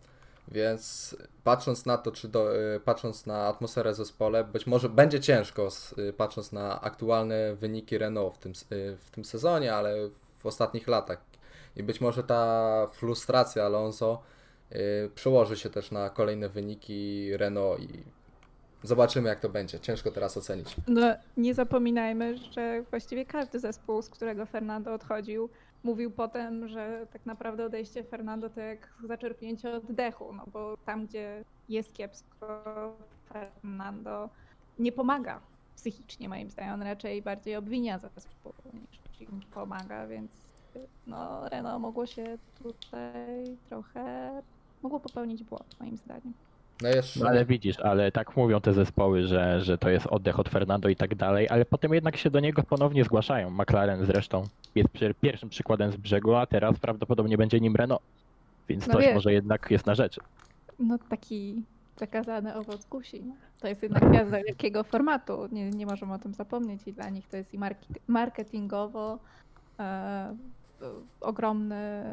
[0.52, 5.20] więc patrząc na to, czy do, yy, patrząc na atmosferę w zespole, być może będzie
[5.20, 9.94] ciężko, yy, patrząc na aktualne wyniki Renault w tym, yy, w tym sezonie, ale
[10.38, 11.18] w ostatnich latach.
[11.76, 14.22] I być może ta frustracja Alonso
[15.14, 17.88] przełoży się też na kolejne wyniki Renault i
[18.82, 19.80] zobaczymy jak to będzie.
[19.80, 20.76] Ciężko teraz ocenić.
[20.88, 25.48] No nie zapominajmy, że właściwie każdy zespół, z którego Fernando odchodził,
[25.84, 31.44] mówił potem, że tak naprawdę odejście Fernando to jak zaczerpnięcie oddechu, no bo tam, gdzie
[31.68, 32.96] jest kiepsko,
[33.28, 34.28] Fernando
[34.78, 35.40] nie pomaga
[35.76, 40.30] psychicznie moim zdaniem, on raczej bardziej obwinia zespół niż im pomaga, więc
[41.06, 44.30] no Renault mogło się tutaj trochę,
[44.82, 46.32] mogło popełnić błąd moim zdaniem.
[46.82, 50.38] No jeszcze, No ale widzisz, ale tak mówią te zespoły, że, że to jest oddech
[50.38, 53.50] od Fernando i tak dalej, ale potem jednak się do niego ponownie zgłaszają.
[53.50, 54.42] McLaren zresztą
[54.74, 54.88] jest
[55.20, 58.02] pierwszym przykładem z brzegu, a teraz prawdopodobnie będzie nim Renault.
[58.68, 59.14] Więc No coś wiesz.
[59.14, 60.20] może jednak jest na rzeczy.
[60.78, 61.62] No taki
[61.96, 63.22] zakazany owoc kusi.
[63.60, 65.48] To jest jednak gwiazda wielkiego formatu.
[65.52, 67.58] Nie, nie możemy o tym zapomnieć i dla nich to jest i
[68.08, 69.18] marketingowo
[69.78, 70.36] e,
[71.20, 72.04] ogromny,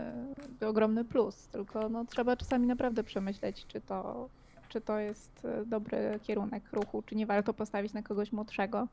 [0.62, 1.47] ogromny plus.
[1.47, 4.30] Tylko no, trzeba czasami naprawdę przemyśleć, czy to,
[4.75, 8.88] czy to jest e, dobry kierunek ruchu, czy nie warto postawić na kogoś młodszego.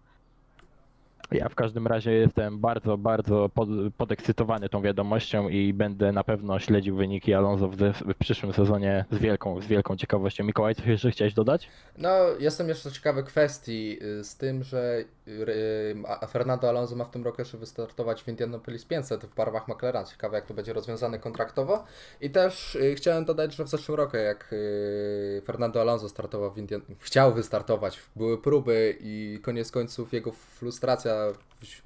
[1.33, 6.59] Ja w każdym razie jestem bardzo, bardzo pod, podekscytowany tą wiadomością i będę na pewno
[6.59, 10.45] śledził wyniki Alonso w, w przyszłym sezonie z wielką, z wielką ciekawością.
[10.45, 11.68] Mikołaj, coś jeszcze chciałeś dodać?
[11.99, 17.11] No, jestem jeszcze ciekawy kwestii y, z tym, że y, a- Fernando Alonso ma w
[17.11, 20.07] tym roku jeszcze wystartować w Indianapolis 500 w barwach McLaren.
[20.07, 21.85] Ciekawe, jak to będzie rozwiązane kontraktowo.
[22.21, 26.59] I też y, chciałem dodać, że w zeszłym roku, jak y, Fernando Alonso startował w
[26.59, 26.81] Indian...
[26.99, 31.22] chciał wystartować, były próby i koniec końców jego frustracja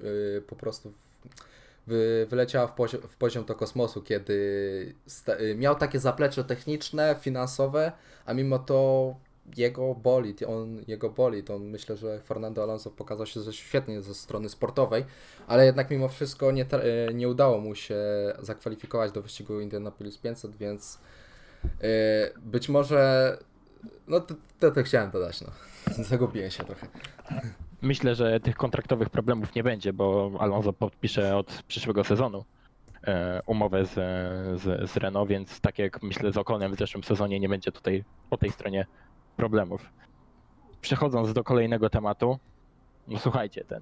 [0.01, 0.93] y, po prostu
[1.87, 4.33] wy, wyleciała w poziom, w poziom do kosmosu, kiedy
[5.39, 7.91] y, miał takie zaplecze techniczne, finansowe,
[8.25, 9.15] a mimo to
[9.57, 14.13] jego bolid, on, jego bolid, on myślę, że Fernando Alonso pokazał się ze świetnie ze
[14.13, 15.05] strony sportowej,
[15.47, 16.65] ale jednak mimo wszystko nie,
[17.09, 17.97] y, nie udało mu się
[18.39, 20.99] zakwalifikować do wyścigu Indianapolis 500, więc
[21.65, 23.37] y, być może,
[24.07, 25.47] no to, to, to chciałem dodać, no.
[26.03, 26.87] Zagubiłem się trochę.
[27.81, 32.45] Myślę, że tych kontraktowych problemów nie będzie, bo Alonso podpisze od przyszłego sezonu
[33.03, 33.93] e, umowę z,
[34.61, 38.03] z, z Renault, więc tak jak myślę z Okonem w zeszłym sezonie nie będzie tutaj
[38.29, 38.85] po tej stronie
[39.35, 39.89] problemów.
[40.81, 42.39] Przechodząc do kolejnego tematu,
[43.07, 43.81] no słuchajcie, ten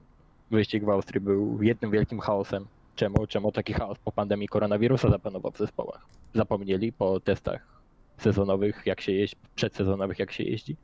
[0.51, 2.67] wyścig w Austrii był jednym wielkim chaosem.
[2.95, 3.27] Czemu?
[3.27, 6.05] Czemu taki chaos po pandemii koronawirusa zapanował w zespołach?
[6.33, 7.67] Zapomnieli po testach
[8.17, 10.75] sezonowych, jak się jeździ, przedsezonowych, jak się jeździ.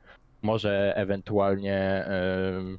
[0.42, 2.78] może ewentualnie, em,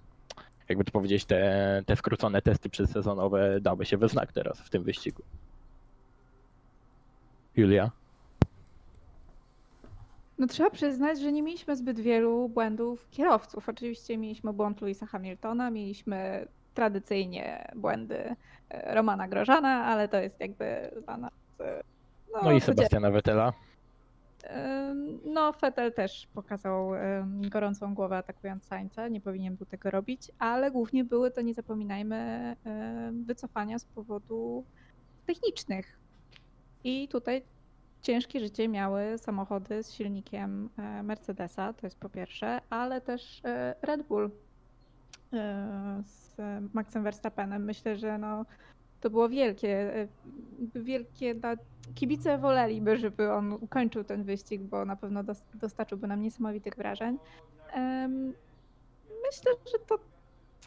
[0.70, 4.84] jakby to powiedzieć, te, te skrócone testy przedsezonowe dały się we znak teraz w tym
[4.84, 5.24] wyścigu.
[7.56, 7.92] Julia?
[10.38, 13.70] No trzeba przyznać, że nie mieliśmy zbyt wielu błędów kierowców.
[13.70, 18.36] Oczywiście mieliśmy błąd Louisa Hamiltona, mieliśmy tradycyjnie błędy
[18.70, 21.32] e, Romana Grożana, ale to jest jakby dla nas...
[21.60, 21.84] e,
[22.34, 22.62] No i codziennie.
[22.62, 23.54] Sebastiana Vettela.
[25.26, 26.92] No, Vettel też pokazał
[27.50, 32.56] gorącą głowę atakując Sainza, nie powinien był tego robić, ale głównie były to, nie zapominajmy,
[33.26, 34.66] wycofania z powodów
[35.26, 36.00] technicznych.
[36.84, 37.44] I tutaj
[38.04, 43.76] ciężkie życie miały samochody z silnikiem e, Mercedesa, to jest po pierwsze, ale też e,
[43.82, 44.32] Red Bull
[45.34, 46.36] e, z
[46.74, 47.64] Maxem Verstappenem.
[47.64, 48.46] Myślę, że no,
[49.04, 50.08] to było wielkie, e,
[50.76, 51.36] wielkie
[51.96, 57.18] kibice woleliby, żeby on ukończył ten wyścig, bo na pewno dos- dostarczyłby nam niesamowitych wrażeń.
[59.26, 60.00] Myślę, że to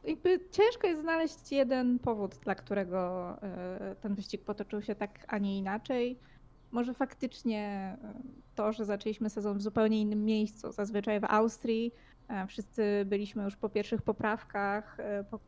[0.04, 5.38] jakby ciężko jest znaleźć jeden powód, dla którego e, ten wyścig potoczył się tak, a
[5.38, 6.18] nie inaczej.
[6.70, 8.14] Może faktycznie e,
[8.54, 11.92] to, że zaczęliśmy sezon w zupełnie innym miejscu, zazwyczaj w Austrii.
[12.48, 14.96] Wszyscy byliśmy już po pierwszych poprawkach
[15.30, 15.38] po,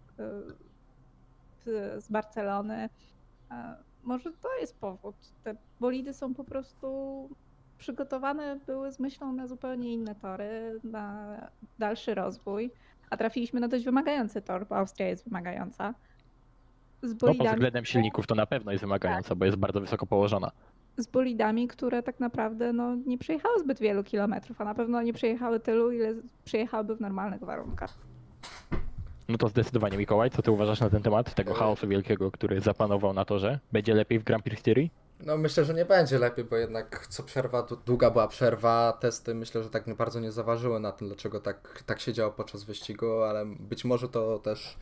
[1.98, 2.88] z- Barcelony.
[3.50, 5.14] E, Może to jest powód.
[5.44, 7.28] Te bolidy są po prostu
[7.78, 11.36] przygotowane były z myślą na zupełnie inne tory, na
[11.78, 12.70] dalszy rozwój,
[13.10, 15.94] a trafiliśmy na dość wymagający tor, bo Austria jest wymagająca.
[17.02, 20.06] Z No pod bolidami, względem silników to na pewno jest wymagająca, bo jest bardzo wysoko
[20.06, 20.50] położona.
[20.96, 25.12] z bolidami, które tak naprawdę no, nie przejechały zbyt wielu kilometrów, a na pewno nie
[25.12, 27.94] przejechały tylu, ile przejechałyby w normalnych warunkach.
[29.28, 33.12] No to zdecydowanie Mikołaj, co ty uważasz na ten temat tego chaosu wielkiego, który zapanował
[33.12, 33.58] na torze?
[33.72, 34.88] Będzie lepiej w Grand Prix Theory?
[35.20, 39.62] No myślę, że nie będzie lepiej, bo jednak co przerwa, długa była przerwa, testy myślę,
[39.62, 43.22] że tak nie bardzo nie zaważyły na tym, dlaczego tak, tak się działo podczas wyścigu,
[43.22, 44.76] ale być może to też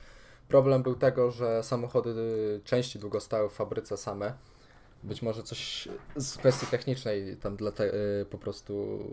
[0.48, 2.14] problem był tego, że samochody
[2.64, 4.34] części długo stały w fabryce same.
[5.02, 9.04] Być może coś z kwestii technicznej tam dla te, y, po prostu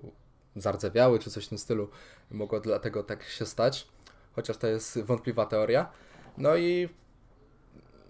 [0.55, 1.89] zardzewiały, czy coś w tym stylu
[2.31, 3.87] mogło dlatego tak się stać,
[4.35, 5.91] chociaż to jest wątpliwa teoria.
[6.37, 6.89] No i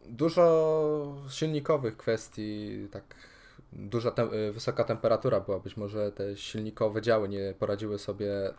[0.05, 3.03] dużo silnikowych kwestii, tak
[3.73, 4.11] duża
[4.51, 8.53] wysoka temperatura była, być może te silnikowe działy nie poradziły sobie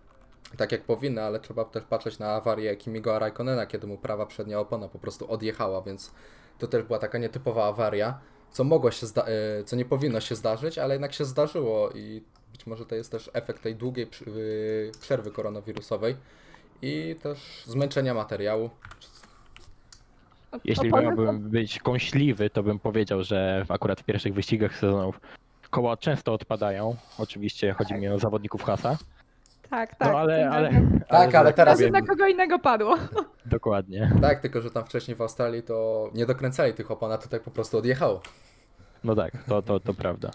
[0.56, 4.60] tak jak powinny, ale trzeba też patrzeć na awarię Kimigo Raikkonena, kiedy mu prawa przednia
[4.60, 6.12] opona po prostu odjechała, więc
[6.58, 9.06] to też była taka nietypowa awaria, co mogło się
[9.60, 12.22] y, co nie powinno się zdarzyć, ale jednak się zdarzyło i
[12.52, 16.16] być może to jest też efekt tej długiej y, przerwy koronawirusowej
[16.84, 18.70] i też zmęczenia materiału.
[20.64, 25.20] Jeśli miałbym być kąśliwy, to bym powiedział, że w- akurat w pierwszych wyścigach sezonów
[25.70, 26.96] koła często odpadają.
[27.18, 28.96] Oczywiście chodzi mi o zawodników Hasa.
[29.70, 30.12] Tak, tak.
[30.12, 30.70] No ale, ale,
[31.08, 32.96] Tak, że ale tak teraz- powiem, na kogo innego padło.
[33.46, 34.10] Dokładnie.
[34.20, 37.50] Tak, tylko że tam wcześniej w Australii to nie dokręcali tych opon, a tutaj po
[37.50, 38.20] prostu odjechało.
[39.04, 40.30] No tak, to, to, to prawda.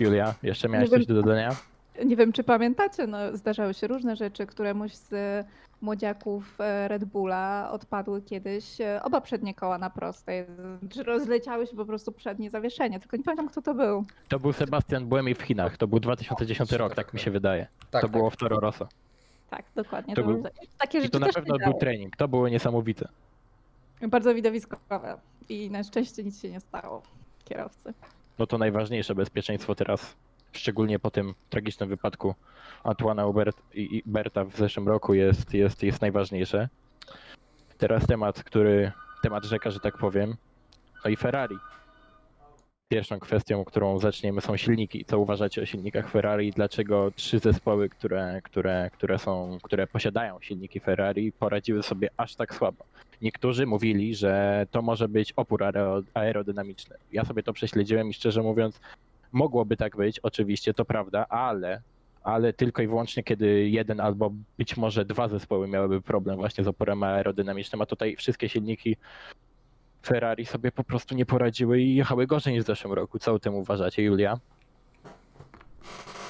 [0.00, 1.56] Julia, jeszcze miałeś Nie coś do dodania?
[2.04, 4.46] Nie wiem, czy pamiętacie, no, zdarzały się różne rzeczy.
[4.46, 5.14] Któremuś z
[5.80, 10.44] młodziaków e, Red Bulla odpadły kiedyś e, oba przednie koła na prostej.
[10.90, 13.00] Czy rozleciały się po prostu przednie zawieszenie.
[13.00, 14.04] Tylko nie pamiętam, kto to był.
[14.28, 15.76] To był Sebastian Buemi w Chinach.
[15.76, 17.66] To był 2010 rok, tak mi się wydaje.
[17.90, 18.10] Tak, To tak.
[18.10, 18.88] było w Toro Rosso.
[19.50, 20.14] Tak, dokładnie.
[20.14, 20.42] To To był-.
[20.78, 22.16] Takie I rzeczy to na też pewno był trening.
[22.16, 23.08] To było niesamowite.
[24.08, 25.18] Bardzo widowiskowe.
[25.48, 27.02] I na szczęście nic się nie stało
[27.44, 27.94] kierowcy.
[28.38, 30.16] No to najważniejsze bezpieczeństwo teraz,
[30.52, 32.34] szczególnie po tym tragicznym wypadku
[32.84, 36.68] Antoana Ubert i Berta w zeszłym roku jest, jest, jest najważniejsze.
[37.78, 40.36] Teraz temat, który, temat rzeka, że tak powiem,
[41.04, 41.56] no i Ferrari.
[42.88, 45.04] Pierwszą kwestią, którą zaczniemy są silniki.
[45.04, 50.80] Co uważacie o silnikach Ferrari dlaczego trzy zespoły, które, które, które, są, które posiadają silniki
[50.80, 52.84] Ferrari poradziły sobie aż tak słabo?
[53.22, 56.96] Niektórzy mówili, że to może być opór aero- aerodynamiczny.
[57.12, 58.80] Ja sobie to prześledziłem i szczerze mówiąc,
[59.32, 61.80] mogłoby tak być, oczywiście, to prawda, ale,
[62.22, 66.68] ale tylko i wyłącznie, kiedy jeden albo być może dwa zespoły miałyby problem właśnie z
[66.68, 68.96] oporem aerodynamicznym, a tutaj wszystkie silniki
[70.06, 73.18] Ferrari sobie po prostu nie poradziły i jechały gorzej niż w zeszłym roku.
[73.18, 74.38] Co o tym uważacie, Julia?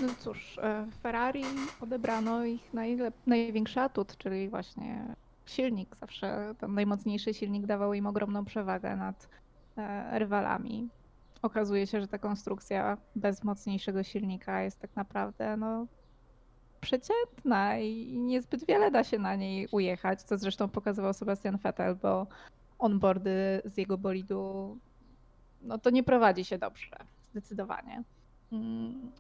[0.00, 1.44] No cóż, e, Ferrari
[1.80, 5.04] odebrano ich najlep- największy atut, czyli właśnie
[5.46, 5.96] silnik.
[5.96, 9.28] Zawsze ten najmocniejszy silnik dawał im ogromną przewagę nad
[9.78, 10.88] e, rywalami.
[11.42, 15.86] Okazuje się, że ta konstrukcja bez mocniejszego silnika jest tak naprawdę no,
[16.80, 22.26] przeciętna i niezbyt wiele da się na niej ujechać, co zresztą pokazywał Sebastian Vettel, bo
[22.78, 24.78] onboardy z jego bolidu
[25.62, 26.96] no to nie prowadzi się dobrze,
[27.30, 28.02] zdecydowanie.
[28.52, 29.12] Mm,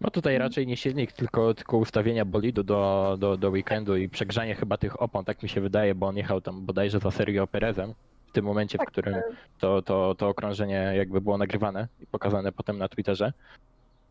[0.00, 4.54] No tutaj raczej nie silnik, tylko, tylko ustawienia bolidu do, do, do weekendu i przegrzanie
[4.54, 7.94] chyba tych opon, tak mi się wydaje, bo on jechał tam bodajże za Sergio Perezem
[8.32, 9.22] w tym momencie, w Tak, którym e,
[9.58, 13.32] to, to, to okrążenie jakby było nagrywane i pokazane potem na Twitterze.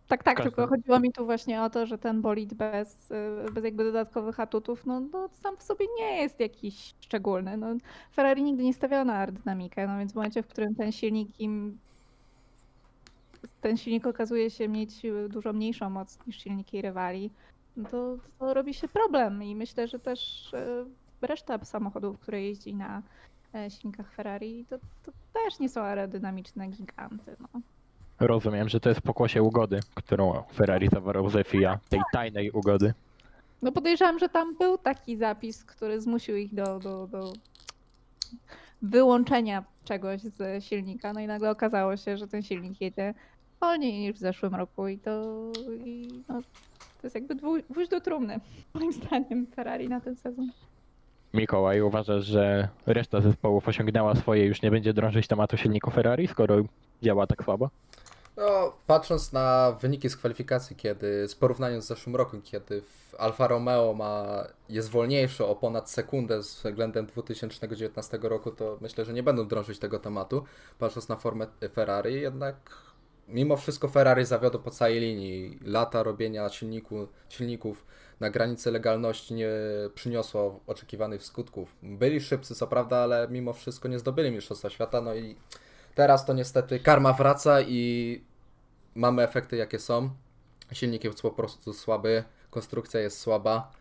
[0.08, 3.64] Tak, tak, tylko chodziło mi tu właśnie o to, że ten bolid bez, y, bez
[3.64, 7.58] jakby dodatkowych atutów, no, no sam w sobie nie jest jakiś szczególny.
[7.58, 7.68] No,
[8.16, 11.78] Ferrari nigdy nie stawiało na aerodynamikę, no więc w momencie, w którym ten silnik im
[13.62, 17.32] ten silnik okazuje się mieć dużo mniejszą moc niż silniki rywali,
[17.78, 20.86] no to, to robi się problem i myślę, że też y,
[21.22, 23.02] reszta samochodów, które jeździ na
[23.70, 27.36] silnikach Ferrari, to, to też nie są aerodynamiczne giganty.
[27.40, 27.62] No.
[28.20, 32.94] Rozumiem, że to jest pokłosie ugody, którą Ferrari zawarł ze FIA, tej tajnej ugody.
[33.62, 37.34] No podejrzewam, że tam był taki zapis, który zmusił ich do, do, do
[38.82, 41.14] wyłączenia czegoś z silnika.
[41.14, 43.14] No i nagle okazało się, że ten silnik jedzie
[43.60, 45.12] wolniej niż w zeszłym roku i to,
[45.86, 46.42] i no,
[47.02, 47.36] to jest jakby
[47.70, 48.40] gwóźdź do trumny,
[48.74, 50.52] moim zdaniem, Ferrari na ten sezon.
[51.34, 56.56] Mikołaj, uważasz, że reszta zespołów osiągnęła swoje, już nie będzie drążyć tematu silniku Ferrari, skoro
[57.02, 57.70] działa tak słabo?
[58.38, 62.82] No, patrząc na wyniki z kwalifikacji, kiedy z porównaniem z zeszłym rokiem, kiedy
[63.20, 69.24] Alfa Romeo ma, jest wolniejsze o ponad sekundę względem 2019 roku, to myślę, że nie
[69.24, 70.44] będą drążyć tego tematu.
[70.80, 72.56] Patrząc na formę Ferrari, jednak
[73.28, 75.60] mimo wszystko Ferrari zawiodło po całej linii.
[75.65, 77.86] Lata robienia silniku, silników
[78.22, 79.50] na granicy legalności nie
[79.96, 81.76] przyniosło oczekiwanych skutków.
[81.84, 85.36] Byli szybcy, co prawda, ale mimo wszystko nie zdobyli Mistrzostwa Świata, no i
[85.96, 88.22] Teraz to niestety karma wraca i
[88.96, 90.10] mamy efekty jakie są.
[90.72, 93.72] Silnik jest po prostu słaby, konstrukcja jest słaba.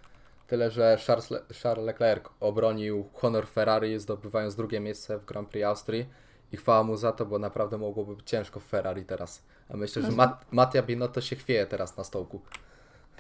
[0.47, 5.67] Tyle, że Charles, Le- Charles Leclerc obronił honor Ferrari, zdobywając drugie miejsce w Grand Prix
[5.67, 6.07] Austrii.
[6.53, 9.43] I chwała mu za to, bo naprawdę mogłoby być ciężko w Ferrari teraz.
[9.69, 12.41] A myślę, że Mat- Mattia Binotto się chwieje teraz na stołku.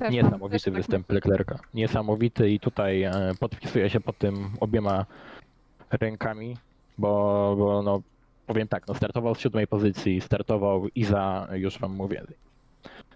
[0.00, 1.58] Też Niesamowity też tak występ Leclerca.
[1.74, 5.06] Niesamowity i tutaj e, podpisuję się pod tym obiema
[5.90, 6.56] rękami,
[6.98, 8.02] bo, bo no,
[8.46, 12.22] powiem tak, no startował z siódmej pozycji, startował i za, już wam mówię,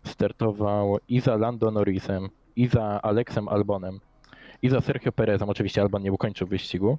[0.05, 4.01] startował i za Lando Norrisem, i za Alexem Albonem,
[4.63, 6.99] i za Sergio Perezem, oczywiście Albon nie ukończył wyścigu.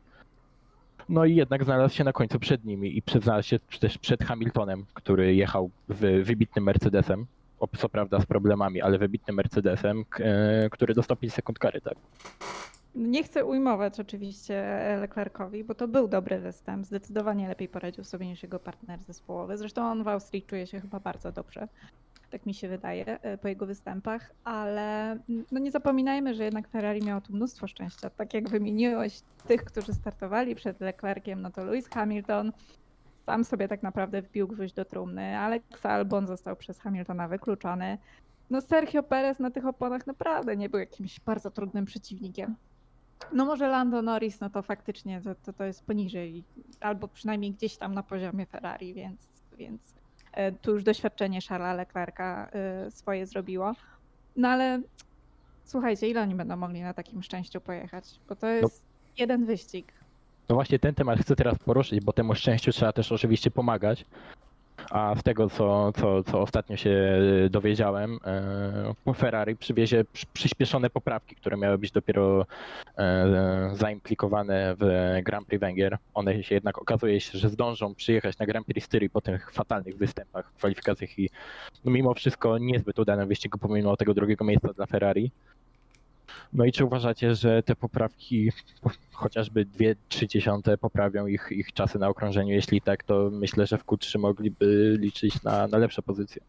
[1.10, 4.86] No i jednak znalazł się na końcu przed nimi i znalazł się też przed Hamiltonem,
[4.93, 7.26] który jechał w wybitnym Mercedesem,
[7.78, 11.97] co prawda z problemami, ale wybitnym Mercedesem, e, który dostał 5 sekund kary, tak?
[12.95, 14.63] Nie chcę ujmować oczywiście
[15.01, 16.86] Leclercowi, bo to był dobry występ.
[16.86, 19.58] Zdecydowanie lepiej poradził sobie niż jego partner zespołowy.
[19.58, 21.67] Zresztą on w Austrii czuje się chyba bardzo dobrze.
[22.30, 25.17] Tak mi się wydaje e, po jego występach, ale
[25.51, 28.10] no nie zapominajmy, że jednak Ferrari miało tu mnóstwo szczęścia.
[28.10, 32.51] Tak jak wymieniłeś tych, którzy startowali przed Leclerciem, no to Lewis Hamilton
[33.26, 35.38] sam sobie tak naprawdę wbił gwóźdź do trumny.
[35.38, 37.98] Alex Albon został przez Hamiltona wykluczony.
[38.50, 42.56] No Sergio Perez na tych oponach naprawdę nie był jakimś bardzo trudnym przeciwnikiem.
[43.34, 46.44] No może Lando Norris, no to faktycznie to, to, to jest poniżej,
[46.80, 49.82] albo przynajmniej gdzieś tam na poziomie Ferrari, więc, więc
[50.34, 53.74] e, tu już doświadczenie Charlesa Leclerca e, swoje zrobiło.
[54.36, 54.82] No ale
[55.64, 58.20] słuchajcie, ile oni będą mogli na takim szczęściu pojechać?
[58.30, 58.86] Bo to jest
[59.18, 59.94] jeden wyścig.
[60.49, 64.05] No właśnie ten temat chcę teraz poruszyć, bo temu szczęściu trzeba też oczywiście pomagać.
[64.89, 68.19] A z tego, co, co, co ostatnio się dowiedziałem,
[69.08, 72.45] e, Ferrari przywiezie przy- przyspieszone poprawki, które miały być dopiero
[72.97, 74.86] e, zaimplikowane w
[75.23, 75.97] Grand Prix Węgier.
[76.13, 79.97] One się jednak okazuje się, że zdążą przyjechać na Grand Prix Styrii po tych fatalnych
[79.97, 81.29] występach w kwalifikacjach i
[81.86, 85.31] no mimo wszystko niezbyt udanym wyścigu pomimo tego drugiego miejsca dla Ferrari.
[86.54, 88.52] No i czy uważacie, że te poprawki
[89.12, 92.54] chociażby 2-3 dziesiąte poprawią ich, ich czasy na okrążeniu?
[92.54, 96.42] Jeśli tak, to myślę, że w Q3 mogliby liczyć na, na lepsze pozycje.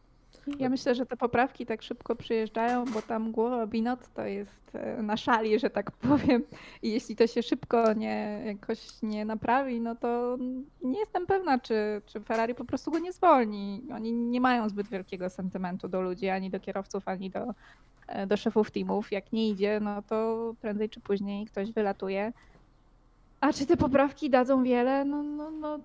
[0.59, 5.03] Ja myślę, że te poprawki tak szybko przyjeżdżają, bo tam głowa Binot to jest e,
[5.03, 6.43] na szali, że tak powiem.
[6.83, 10.39] I jeśli to się szybko nie, jakoś nie naprawi, no to
[10.83, 13.83] nie jestem pewna, czy, czy Ferrari po prostu go nie zwolni.
[13.95, 17.47] Oni nie mają zbyt wielkiego sentymentu do ludzi, ani do kierowców, ani do,
[18.07, 19.13] e, do szefów teamów.
[19.13, 22.33] Jak nie idzie, no to prędzej czy później ktoś wylatuje.
[23.41, 25.05] A czy te poprawki dadzą wiele?
[25.05, 25.79] No, no, no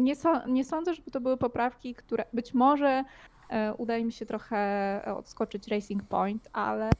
[0.00, 0.14] nie,
[0.46, 3.04] nie sądzę, żeby to były poprawki, które być może
[3.50, 4.56] e, uda im się trochę
[5.06, 6.90] e, odskoczyć Racing Point, ale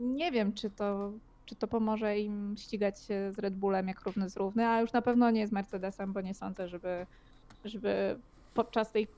[0.00, 1.10] nie wiem, czy to,
[1.46, 4.92] czy to pomoże im ścigać się z Red Bullem jak równy z równy, a już
[4.92, 7.06] na pewno nie z Mercedesem, bo nie sądzę, żeby,
[7.64, 8.18] żeby
[8.54, 9.08] podczas tej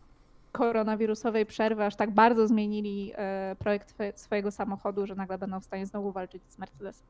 [0.52, 5.86] koronawirusowej przerwy aż tak bardzo zmienili e, projekt swojego samochodu, że nagle będą w stanie
[5.86, 7.06] znowu walczyć z Mercedesem.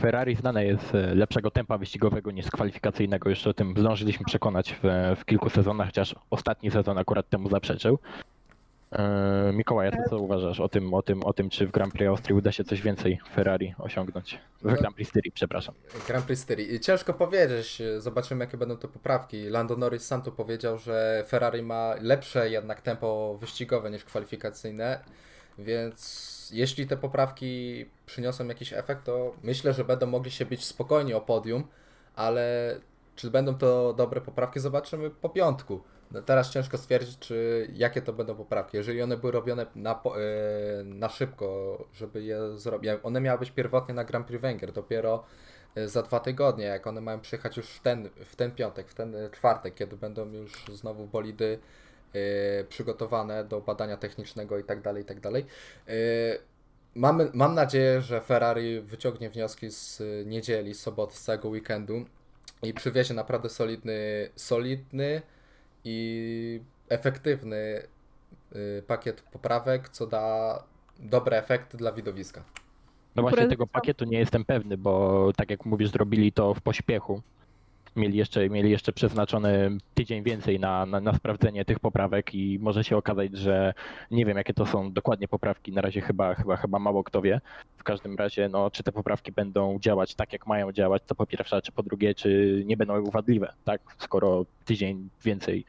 [0.00, 3.30] Ferrari znane jest e, lepszego tempa wyścigowego niż kwalifikacyjnego.
[3.30, 7.98] Już o tym zdążyliśmy przekonać w, w kilku sezonach, chociaż ostatni sezon akurat temu zaprzeczył.
[8.92, 11.92] E, Mikołaj, a ty co uważasz o tym, o tym, o tym, czy w Grand
[11.92, 14.38] Prix Austrii uda się coś więcej Ferrari osiągnąć?
[14.62, 15.74] W No- Grand Prix Styrii, przepraszam.
[16.06, 16.80] Grand Prix Styrii.
[16.80, 19.48] Ciężko powiedzieć, zobaczymy jakie będą te poprawki.
[19.48, 25.00] Lando Norris sam tu powiedział, że Ferrari ma lepsze jednak tempo wyścigowe niż kwalifikacyjne,
[25.58, 31.16] więc jeśli te poprawki przyniosą jakiś efekt, to myślę, że będą mogli się bić spokojnie
[31.16, 31.64] o podium,
[32.14, 32.76] ale
[33.16, 35.82] czy będą to dobre poprawki, zobaczymy po piątku.
[36.10, 38.76] No teraz ciężko stwierdzić, czy jakie to będą poprawki.
[38.76, 42.90] Jeżeli one były robione na, e, na szybko, żeby je zrobić.
[43.02, 45.24] One miały być pierwotnie na Grand Prix Węgier, dopiero
[45.74, 48.94] e, za dwa tygodnie, jak one mają przyjechać już w ten, w ten piątek, w
[48.94, 51.58] ten e, czwartek, kiedy będą już znowu bolidy
[52.68, 55.46] przygotowane do badania technicznego i tak dalej, i tak dalej.
[55.88, 55.92] E,
[56.96, 62.04] Mamy, mam nadzieję, że Ferrari wyciągnie wnioski z niedzieli, z soboty, z całego weekendu
[62.62, 65.22] i przywiezie naprawdę solidny, solidny
[65.84, 67.82] i efektywny
[68.56, 70.62] y, pakiet poprawek, co da
[70.98, 72.44] dobre efekty dla widowiska.
[73.16, 77.22] No właśnie tego pakietu nie jestem pewny, bo tak jak mówisz, zrobili to w pośpiechu.
[77.96, 82.84] Mieli jeszcze, mieli jeszcze przeznaczony tydzień więcej na, na, na sprawdzenie tych poprawek i może
[82.84, 83.74] się okazać, że
[84.10, 87.40] nie wiem jakie to są dokładnie poprawki, na razie chyba, chyba, chyba mało kto wie.
[87.76, 91.26] W każdym razie, no, czy te poprawki będą działać tak jak mają działać, to po
[91.26, 93.80] pierwsze, czy po drugie, czy nie będą wadliwe, tak?
[93.98, 95.64] Skoro tydzień więcej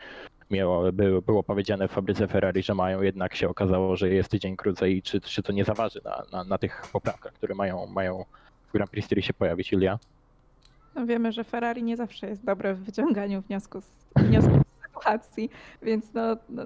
[0.52, 4.56] miało, było, było powiedziane w fabryce Ferrari, że mają, jednak się okazało, że jest tydzień
[4.56, 8.26] krócej czy, czy to nie zaważy na, na, na tych poprawkach, które mają, mają
[8.70, 10.00] w Grand Prix Styrii się pojawić, Ilia?
[10.98, 15.50] No wiemy, że Ferrari nie zawsze jest dobre w wyciąganiu wniosków z, wniosków z sytuacji,
[15.82, 16.64] więc no, no,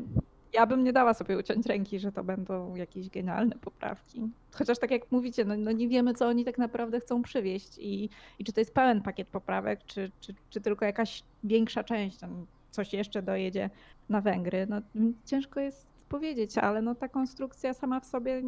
[0.53, 4.21] ja bym nie dała sobie uciąć ręki, że to będą jakieś genialne poprawki.
[4.51, 8.09] Chociaż tak jak mówicie, no, no nie wiemy, co oni tak naprawdę chcą przywieźć i,
[8.39, 12.45] i czy to jest pełen pakiet poprawek, czy, czy, czy tylko jakaś większa część, tam
[12.71, 13.69] coś jeszcze dojedzie
[14.09, 14.67] na Węgry.
[14.69, 14.81] No,
[15.25, 18.41] ciężko jest powiedzieć, ale no, ta konstrukcja sama w sobie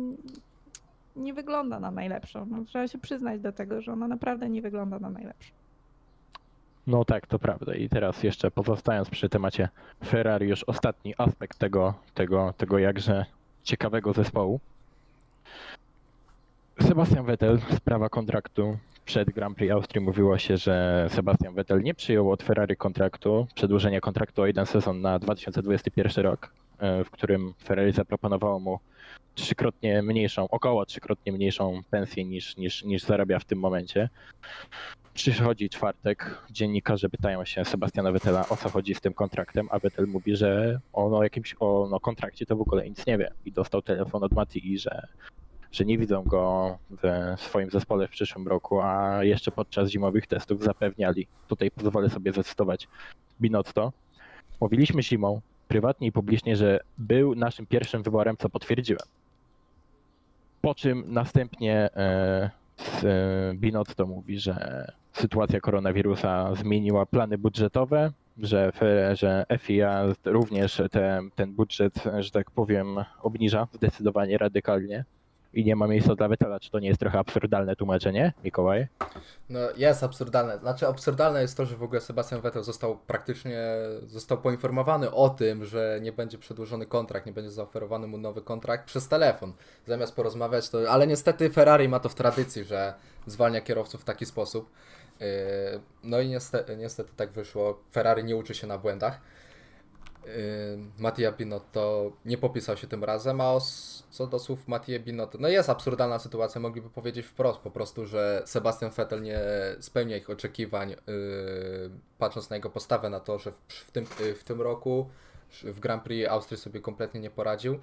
[1.15, 2.45] nie wygląda na najlepszą.
[2.45, 5.62] No, trzeba się przyznać do tego, że ona naprawdę nie wygląda na najlepszą.
[6.87, 7.75] No tak, to prawda.
[7.75, 9.69] I teraz jeszcze pozostając przy temacie
[10.05, 13.25] Ferrari, już ostatni aspekt tego, tego, tego jakże
[13.63, 14.59] ciekawego zespołu.
[16.81, 18.77] Sebastian Vettel, sprawa kontraktu.
[19.05, 24.01] Przed Grand Prix Austrii mówiło się, że Sebastian Vettel nie przyjął od Ferrari kontraktu, przedłużenia
[24.01, 28.79] kontraktu o jeden sezon na 2021 rok, e, w którym Ferrari zaproponowało mu
[29.35, 34.09] trzykrotnie mniejszą, około trzykrotnie mniejszą pensję niż, niż, niż zarabia w tym momencie.
[35.13, 40.07] Przychodzi czwartek, dziennikarze pytają się Sebastiana Vettela o co chodzi z tym kontraktem, a Vettel
[40.07, 43.51] mówi, że on o jakimś o no, kontrakcie to w ogóle nic nie wie i
[43.51, 45.07] dostał telefon od Mati, że,
[45.71, 50.63] że nie widzą go w swoim zespole w przyszłym roku, a jeszcze podczas zimowych testów
[50.63, 52.87] zapewniali, tutaj pozwolę sobie zacytować
[53.41, 53.93] Binotto,
[54.61, 59.07] mówiliśmy zimą, prywatnie i publicznie, że był naszym pierwszym wyborem, co potwierdziłem.
[60.61, 62.49] Po czym następnie e,
[63.03, 68.71] e, Binotto mówi, że sytuacja koronawirusa zmieniła plany budżetowe, że,
[69.13, 72.87] że FIA również te, ten budżet, że tak powiem,
[73.21, 75.05] obniża zdecydowanie radykalnie
[75.53, 76.59] i nie ma miejsca dla Vettela.
[76.59, 78.87] Czy to nie jest trochę absurdalne tłumaczenie, Mikołaj?
[79.49, 80.59] No jest absurdalne.
[80.59, 83.61] Znaczy absurdalne jest to, że w ogóle Sebastian Vettel został praktycznie
[84.05, 88.85] został poinformowany o tym, że nie będzie przedłużony kontrakt, nie będzie zaoferowany mu nowy kontrakt
[88.85, 89.53] przez telefon.
[89.87, 92.93] Zamiast porozmawiać to, ale niestety Ferrari ma to w tradycji, że
[93.27, 94.69] zwalnia kierowców w taki sposób.
[95.19, 95.27] Yy,
[96.03, 97.79] No i niestety, niestety tak wyszło.
[97.91, 99.19] Ferrari nie uczy się na błędach.
[100.25, 100.31] Yy,
[100.97, 105.47] Mattia Binotto nie popisał się tym razem, a os- co do słów Mattia Binotto, no
[105.47, 109.39] jest absurdalna sytuacja, mogliby powiedzieć wprost po prostu, że Sebastian Vettel nie
[109.79, 110.97] spełnia ich oczekiwań, yy,
[112.17, 115.09] patrząc na jego postawę na to, że w, w, tym, yy, w tym roku
[115.63, 117.73] w Grand Prix Austrii sobie kompletnie nie poradził.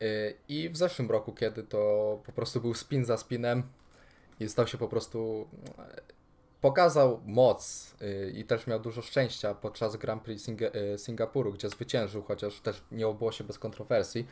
[0.00, 3.62] Yy, I w zeszłym roku, kiedy to po prostu był spin za spinem
[4.40, 5.48] i stał się po prostu
[6.62, 11.68] pokazał moc y, i też miał dużo szczęścia podczas Grand Prix Singa- y, Singapuru, gdzie
[11.68, 14.26] zwyciężył, chociaż też nie obyło się bez kontrowersji,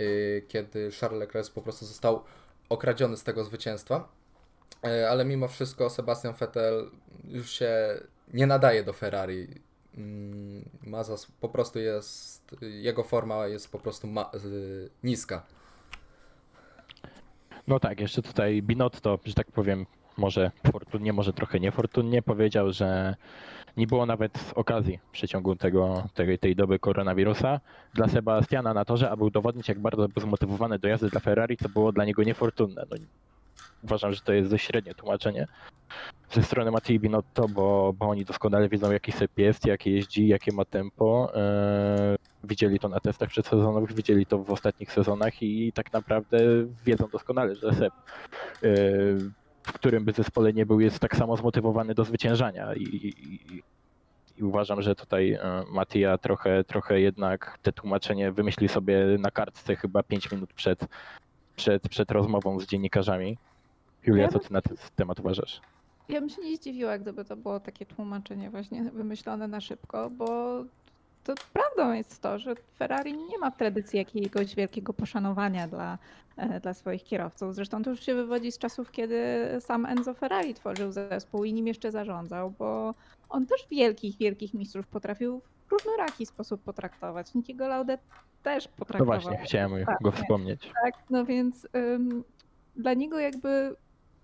[0.00, 2.22] y, kiedy Charles Leclerc po prostu został
[2.68, 4.08] okradziony z tego zwycięstwa.
[5.10, 6.90] Ale mimo wszystko Sebastian Vettel
[7.24, 8.00] już się
[8.32, 9.48] nie nadaje do Ferrari.
[9.96, 11.02] Mm, Ma
[11.40, 14.08] po prostu jest, jego forma jest po prostu
[15.02, 15.46] niska.
[17.66, 23.16] No tak, jeszcze tutaj Binotto, że tak powiem, może fortunnie, może trochę niefortunnie powiedział, że
[23.76, 27.60] nie było nawet okazji w przeciągu tego, tej, tej doby koronawirusa
[27.94, 31.68] dla Sebastiana na torze, aby udowodnić, jak bardzo był zmotywowany do jazdy dla Ferrari, co
[31.68, 32.86] było dla niego niefortunne.
[32.90, 32.96] No,
[33.84, 35.46] uważam, że to jest dość średnie tłumaczenie
[36.30, 40.52] ze strony Mattei Binotto, bo, bo oni doskonale wiedzą, jaki syp jest, jak jeździ, jakie
[40.52, 41.32] ma tempo.
[41.34, 46.38] Eee, widzieli to na testach przedsezonowych, widzieli to w ostatnich sezonach i tak naprawdę
[46.84, 47.94] wiedzą doskonale, że Seb,
[48.62, 49.18] yy,
[49.66, 53.62] w którym by zespole nie był, jest tak samo zmotywowany do zwyciężania i, i,
[54.38, 59.76] i uważam, że tutaj e, Matija trochę, trochę jednak te tłumaczenie wymyśli sobie na kartce
[59.76, 60.86] chyba 5 minut przed,
[61.56, 63.38] przed, przed rozmową z dziennikarzami.
[64.06, 65.60] Julia, co ty na ten temat uważasz?
[66.08, 70.64] Ja bym się nie zdziwiła, gdyby to było takie tłumaczenie właśnie wymyślone na szybko, bo
[71.26, 75.98] to prawdą jest to, że Ferrari nie ma w tradycji jakiegoś wielkiego poszanowania dla,
[76.36, 77.54] e, dla swoich kierowców.
[77.54, 79.18] Zresztą to już się wywodzi z czasów, kiedy
[79.60, 82.94] sam Enzo Ferrari tworzył zespół i nim jeszcze zarządzał, bo
[83.28, 87.34] on też wielkich, wielkich mistrzów potrafił w różnoraki sposób potraktować.
[87.34, 88.00] Nikiego Laudet
[88.42, 89.20] też No potraktował.
[89.20, 90.16] właśnie, chciałem tak, go nie.
[90.16, 90.70] wspomnieć.
[90.84, 92.24] Tak, no więc ym,
[92.76, 93.76] dla niego jakby,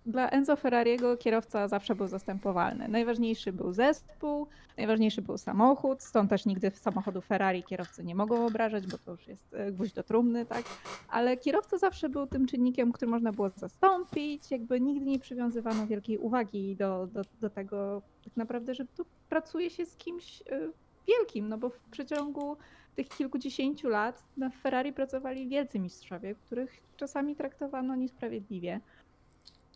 [0.07, 2.89] dla Enzo Ferrariego kierowca zawsze był zastępowalny.
[2.89, 4.47] Najważniejszy był zespół,
[4.77, 9.11] najważniejszy był samochód, stąd też nigdy w samochodu Ferrari kierowcy nie mogą obrażać, bo to
[9.11, 10.65] już jest e, gwóźdź do trumny, tak?
[11.09, 16.19] Ale kierowca zawsze był tym czynnikiem, który można było zastąpić, jakby nigdy nie przywiązywano wielkiej
[16.19, 20.73] uwagi do, do, do tego tak naprawdę, że tu pracuje się z kimś y,
[21.09, 22.57] wielkim, no bo w przeciągu
[22.97, 28.81] tych kilkudziesięciu lat na Ferrari pracowali wielcy mistrzowie, których czasami traktowano niesprawiedliwie.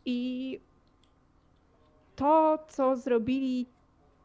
[0.07, 0.61] I
[2.17, 3.67] to, co zrobili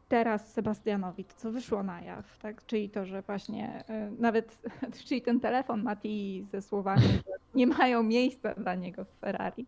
[0.08, 2.66] teraz Sebastianowi, to co wyszło na jaw, tak?
[2.66, 4.58] czyli to, że właśnie y, nawet,
[5.06, 9.66] czyli ten telefon Mati ze słowami, że nie mają miejsca dla niego w Ferrari,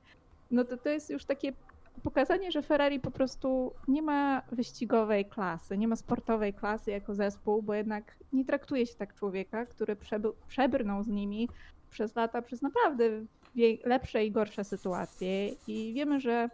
[0.50, 1.52] no to to jest już takie
[2.02, 7.62] pokazanie, że Ferrari po prostu nie ma wyścigowej klasy, nie ma sportowej klasy jako zespół,
[7.62, 9.96] bo jednak nie traktuje się tak człowieka, który
[10.48, 11.48] przebrnął z nimi
[11.90, 13.04] przez lata, przez naprawdę
[13.84, 15.48] lepsze i gorsze sytuacje.
[15.48, 16.48] I wiemy, że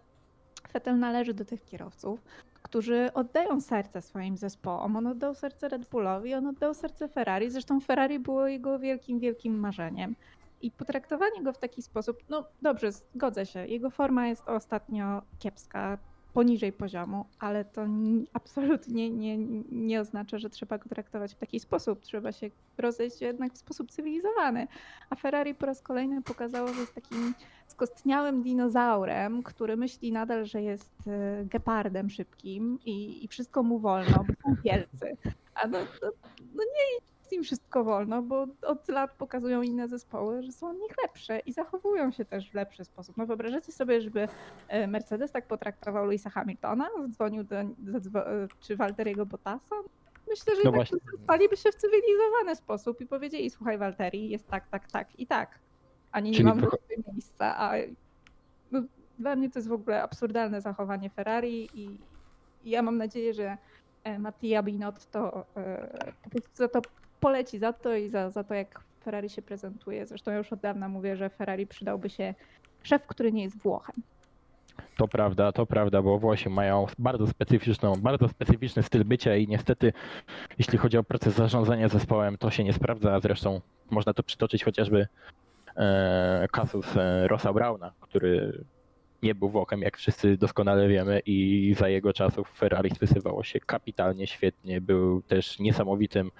[0.73, 2.21] Vettel należy do tych kierowców,
[2.63, 4.97] którzy oddają serce swoim zespołom.
[4.97, 7.51] On oddał serce Red Bullowi, on oddał serce Ferrari.
[7.51, 10.17] Zresztą Ferrari było jego wielkim, wielkim marzeniem.
[10.63, 15.99] I potraktowanie go w taki sposób, no dobrze, zgodzę się, jego forma jest ostatnio kiepska,
[16.35, 19.39] poniżej poziomu, ale to ni- absolutnie nie,
[19.73, 22.01] nie oznacza, że trzeba go traktować w taki sposób.
[22.01, 24.69] Trzeba się rozejść jednak w sposób cywilizowany.
[25.11, 27.35] A Ferrari po raz kolejny pokazało, że jest takim
[27.67, 34.25] skostniałym dinozaurem, który myśli nadal, że jest e, gepardem szybkim i, i wszystko mu wolno,
[34.29, 35.17] bo są wielcy.
[35.55, 36.11] A no, no,
[36.55, 40.79] no nie jest im wszystko wolno, bo od lat pokazują inne zespoły, że są od
[40.79, 43.17] nich lepsze i zachowują się też w lepszy sposób.
[43.17, 44.29] No wyobrażacie sobie, żeby
[44.69, 47.57] e, Mercedes tak potraktował Louisa Hamiltona, zadzwonił do,
[47.87, 49.77] zadzwo- e, czy Walteriego Bottasa?
[50.29, 50.99] Myślę, że No właśnie.
[51.25, 55.59] spaliby się w cywilizowany sposób i powiedzieli, słuchaj Walteri, jest tak, tak, tak i tak.
[56.13, 56.77] Ani nie Czyli mam trochę-
[57.15, 57.73] miejsca, a
[58.71, 58.83] no,
[59.19, 61.99] dla mnie to jest w ogóle absurdalne zachowanie Ferrari i,
[62.65, 63.57] i ja mam nadzieję, że
[64.05, 64.63] e, Mattia
[66.23, 66.83] po prostu za to
[67.21, 70.07] poleci za to i za, za to, jak Ferrari się prezentuje.
[70.07, 72.35] Zresztą ja już od dawna mówię, że Ferrari przydałby się
[72.83, 73.95] szef, który nie jest Włochem.
[74.97, 79.93] To prawda, to prawda, bo Włosi mają bardzo specyficzną, bardzo specyficzny styl bycia i niestety,
[80.59, 83.21] jeśli chodzi o proces zarządzania zespołem, to się nie sprawdza.
[83.21, 83.61] Zresztą
[83.91, 85.07] można to przytoczyć chociażby
[85.77, 88.65] e, kasus e, Rossa Brauna, który
[89.23, 94.27] nie był Włochem, jak wszyscy doskonale wiemy i za jego czasów Ferrari spisywało się kapitalnie,
[94.27, 96.31] świetnie, był też niesamowitym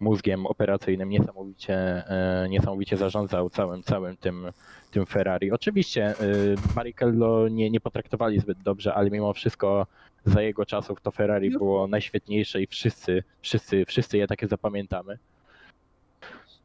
[0.00, 4.52] mózgiem operacyjnym, niesamowicie, e, niesamowicie zarządzał całym, całym tym,
[4.90, 5.52] tym Ferrari.
[5.52, 9.86] Oczywiście y, Barrichello nie, nie potraktowali zbyt dobrze, ale mimo wszystko
[10.24, 11.58] za jego czasów to Ferrari No.
[11.58, 15.18] było najświetniejsze i wszyscy, wszyscy, wszyscy je takie zapamiętamy.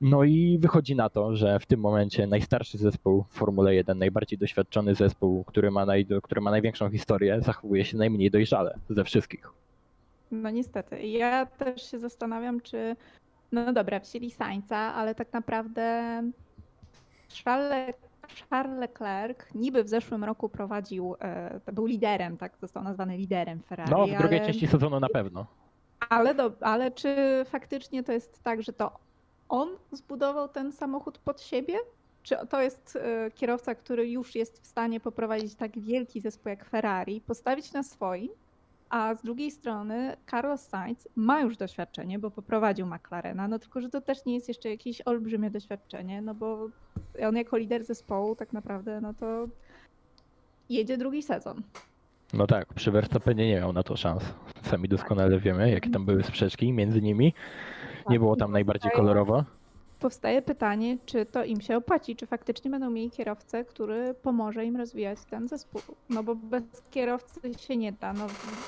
[0.02, 4.40] No i wychodzi na to, że w tym momencie najstarszy zespół w Formule 1, najbardziej
[4.40, 9.52] doświadczony zespół, który ma, naj, który ma największą historię, zachowuje się najmniej dojrzale ze wszystkich.
[10.32, 11.08] No niestety.
[11.08, 12.96] Ja też się zastanawiam, czy.
[13.52, 16.22] No dobra, wzięli Sańca, ale tak naprawdę
[17.44, 17.96] Charles,
[18.50, 23.92] Charles Leclerc niby w zeszłym roku prowadził, e, był liderem, tak został nazwany liderem Ferrari.
[23.92, 25.46] No, w drugiej ale, części sezonu na pewno.
[26.10, 27.16] ale, do, ale czy
[27.46, 29.05] faktycznie to jest tak, że to
[29.50, 31.78] on zbudował ten samochód pod siebie?
[32.24, 36.66] Czy to jest e, kierowca, który już jest w stanie poprowadzić tak wielki zespół jak
[36.66, 38.30] Ferrari, postawić na swoim,
[38.90, 43.90] a z drugiej strony Carlos Sainz ma już doświadczenie, bo poprowadził McLarena, no tylko, że
[43.90, 46.68] to też nie jest jeszcze jakieś olbrzymie doświadczenie, no bo
[47.28, 49.48] on jako lider zespołu tak naprawdę, no to
[50.70, 51.62] jedzie drugi sezon.
[52.34, 54.24] No tak, przy Verstappenie nie miał na to szans.
[54.64, 57.34] Sami doskonale wiemy, jakie tam były sprzeczki między nimi.
[58.10, 59.44] Nie było tam najbardziej kolorowo.
[60.00, 64.78] Powstaje pytanie, czy to im się opłaci, czy faktycznie będą mieli kierowcę, który pomoże im
[64.78, 65.82] rozwijać ten zespół.
[66.10, 68.14] No bo bez kierowcy się nie da.
[68.14, 68.28] No,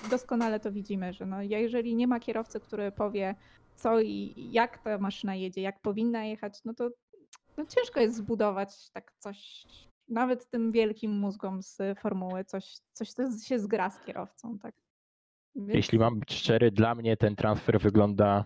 [0.09, 3.35] doskonale to widzimy, że no, jeżeli nie ma kierowcy, który powie,
[3.75, 6.89] co i jak ta maszyna jedzie, jak powinna jechać, no to
[7.57, 9.65] no ciężko jest zbudować tak coś,
[10.09, 14.75] nawet tym wielkim mózgom z formuły, coś, coś co się zgra z kierowcą, tak.
[15.55, 15.75] Więc...
[15.75, 18.45] Jeśli mam być szczery, dla mnie ten transfer wygląda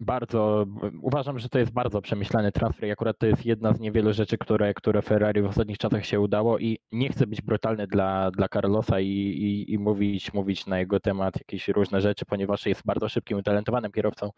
[0.00, 0.66] bardzo,
[1.02, 4.38] uważam, że to jest bardzo przemyślany transfer i akurat to jest jedna z niewielu rzeczy,
[4.38, 8.48] które, które Ferrari w ostatnich czasach się udało i nie chcę być brutalny dla, dla
[8.48, 13.08] Carlosa i, i, i mówić, mówić na jego temat jakieś różne rzeczy, ponieważ jest bardzo
[13.08, 14.30] szybkim, utalentowanym kierowcą,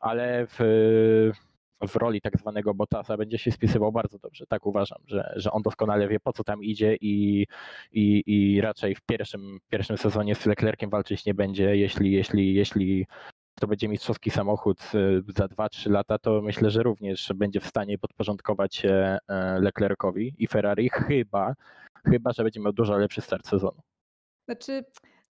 [0.00, 0.58] ale w,
[1.88, 4.46] w roli tak zwanego Bottasa będzie się spisywał bardzo dobrze.
[4.46, 7.46] Tak uważam, że, że on doskonale wie po co tam idzie i,
[7.92, 13.06] i, i raczej w pierwszym, pierwszym sezonie z Leclerciem walczyć nie będzie, jeśli, jeśli, jeśli
[13.60, 17.98] to będzie mistrzowski samochód y, za 2-3 lata, to myślę, że również będzie w stanie
[17.98, 21.54] podporządkować się e, Leclercowi i Ferrari, chyba,
[22.04, 23.82] chyba, że będzie miał dużo lepszy start sezonu.
[24.44, 24.84] Znaczy,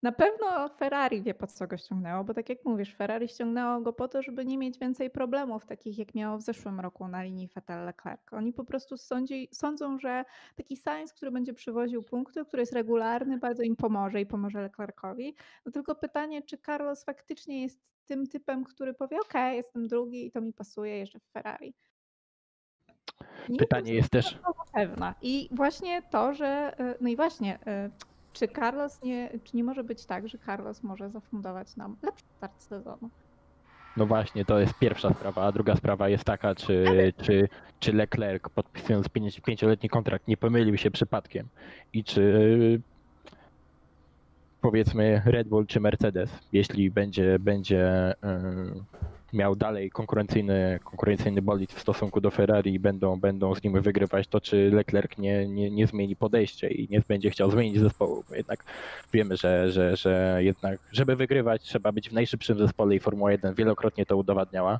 [0.03, 3.93] na pewno Ferrari wie po co go ściągnęło, bo tak jak mówisz, Ferrari ściągnęło go
[3.93, 7.49] po to, żeby nie mieć więcej problemów, takich jak miało w zeszłym roku na linii
[7.49, 8.17] Vettel-Leclerc.
[8.31, 13.37] Oni po prostu sądzi, sądzą, że taki Sainz, który będzie przywoził punkty, który jest regularny,
[13.37, 15.35] bardzo im pomoże i pomoże Leclercowi.
[15.65, 20.31] No tylko pytanie, czy Carlos faktycznie jest tym typem, który powie, ok, jestem drugi i
[20.31, 21.73] to mi pasuje jeszcze w Ferrari.
[23.49, 24.39] Nie Pytanie jest też.
[24.73, 25.15] Pewna.
[25.21, 26.79] I właśnie to, że.
[26.79, 27.89] E, no i właśnie, e,
[28.33, 32.61] czy Carlos nie, czy nie może być tak, że Carlos może zafundować nam lepszy start
[32.61, 33.09] sezonu?
[33.97, 36.85] No właśnie, to jest pierwsza sprawa, a druga sprawa jest taka, czy,
[37.21, 37.49] czy,
[37.79, 39.09] czy Leclerc podpisując
[39.45, 41.47] pięcioletni kontrakt nie pomylił się przypadkiem
[41.93, 42.81] i czy
[44.63, 48.13] powiedzmy Red Bull czy Mercedes, jeśli będzie, będzie
[49.33, 54.27] miał dalej konkurencyjny, konkurencyjny bolid w stosunku do Ferrari i będą, będą z nim wygrywać,
[54.27, 58.35] to czy Leclerc nie, nie, nie zmieni podejście i nie będzie chciał zmienić zespołu, bo
[58.35, 58.63] jednak
[59.13, 63.53] wiemy, że, że, że jednak, żeby wygrywać, trzeba być w najszybszym zespole i Formuła 1
[63.53, 64.79] wielokrotnie to udowadniała.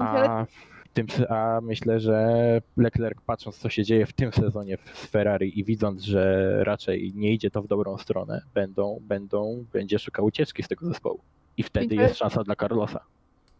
[0.00, 0.46] A,
[0.92, 5.64] tym, a myślę, że Leclerc patrząc co się dzieje w tym sezonie z Ferrari i
[5.64, 10.68] widząc, że raczej nie idzie to w dobrą stronę, będą, będą, będzie szukał ucieczki z
[10.68, 11.20] tego zespołu.
[11.56, 13.04] I wtedy jest szansa dla Carlosa.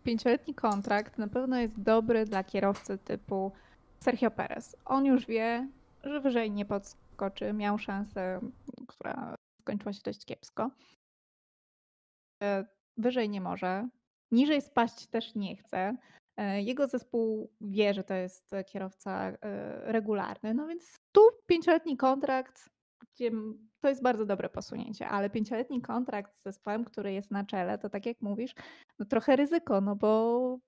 [0.05, 3.53] Pięcioletni kontrakt na pewno jest dobry dla kierowcy typu
[4.01, 4.77] Sergio Perez.
[4.85, 5.69] On już wie,
[6.05, 7.53] że wyżej nie podskoczy.
[7.53, 8.41] Miał szansę,
[8.87, 10.71] która skończyła się dość kiepsko.
[12.43, 12.65] E,
[12.97, 13.89] wyżej nie może.
[14.31, 15.97] Niżej spaść też nie chce.
[16.37, 19.37] E, jego zespół wie, że to jest kierowca e,
[19.93, 22.71] regularny, no więc tu pięcioletni kontrakt,
[23.01, 23.31] gdzie
[23.81, 27.91] to jest bardzo dobre posunięcie, ale pięcioletni kontrakt z zespołem, który jest na czele, to
[27.91, 28.55] tak jak mówisz,
[28.99, 30.59] no trochę ryzyko, no bo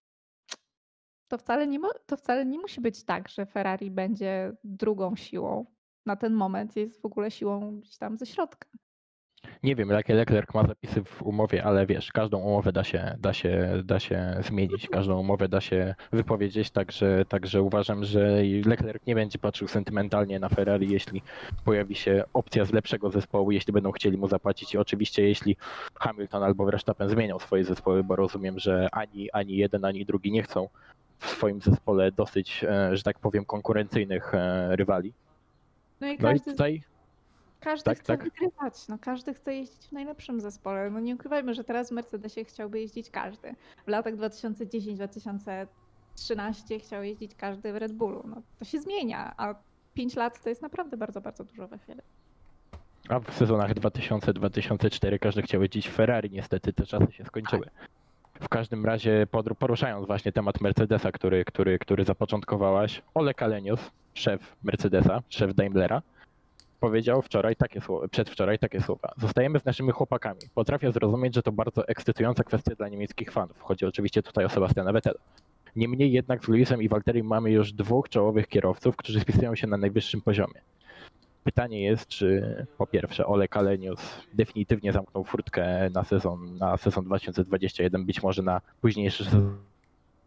[1.28, 5.66] to wcale, nie to wcale nie musi być tak, że Ferrari będzie drugą siłą.
[6.06, 8.68] Na ten moment jest w ogóle siłą gdzieś tam ze środka.
[9.62, 13.32] Nie wiem, jakie Leclerc ma zapisy w umowie, ale wiesz, każdą umowę da się, da
[13.32, 19.14] się, da się zmienić, każdą umowę da się wypowiedzieć, także, także uważam, że Leclerc nie
[19.14, 21.22] będzie patrzył sentymentalnie na Ferrari, jeśli
[21.64, 25.56] pojawi się opcja z lepszego zespołu, jeśli będą chcieli mu zapłacić i oczywiście jeśli
[25.94, 30.42] Hamilton albo Verstappen zmienią swoje zespoły, bo rozumiem, że ani, ani jeden, ani drugi nie
[30.42, 30.68] chcą
[31.18, 35.12] w swoim zespole dosyć, e, że tak powiem, konkurencyjnych e, rywali.
[36.00, 36.82] No i, no i tutaj
[37.64, 38.24] każdy tak, chce tak.
[38.24, 40.90] wygrywać, no każdy chce jeździć w najlepszym zespole.
[40.90, 43.54] No nie ukrywajmy, że teraz w Mercedesie chciałby jeździć każdy.
[43.86, 48.22] W latach 2010-2013 chciał jeździć każdy w Red Bullu.
[48.26, 49.54] No to się zmienia, a
[49.94, 52.00] 5 lat to jest naprawdę bardzo, bardzo dużo we chwili.
[53.08, 57.66] A w sezonach 2000-2004 każdy chciał jeździć w Ferrari, niestety te czasy się skończyły.
[58.40, 59.26] W każdym razie
[59.58, 66.02] poruszając właśnie temat Mercedesa, który, który, który zapoczątkowałaś, Ole Kalenius, szef Mercedesa, szef Daimlera,
[66.84, 69.12] powiedział wczoraj takie słowa, przedwczoraj takie słowa.
[69.18, 70.40] Zostajemy z naszymi chłopakami.
[70.54, 73.60] Potrafię zrozumieć, że to bardzo ekscytująca kwestia dla niemieckich fanów.
[73.60, 75.18] Chodzi oczywiście tutaj o Sebastiana Vettela.
[75.76, 79.76] Niemniej jednak z Luisem i Walterem mamy już dwóch czołowych kierowców, którzy spisują się na
[79.76, 80.60] najwyższym poziomie.
[81.44, 84.00] Pytanie jest, czy po pierwsze Ole Kalenius
[84.34, 89.24] definitywnie zamknął furtkę na sezon, na sezon 2021, być może na późniejszy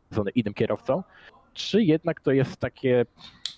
[0.10, 1.04] sezon innym kierowcą,
[1.58, 3.06] czy jednak to jest takie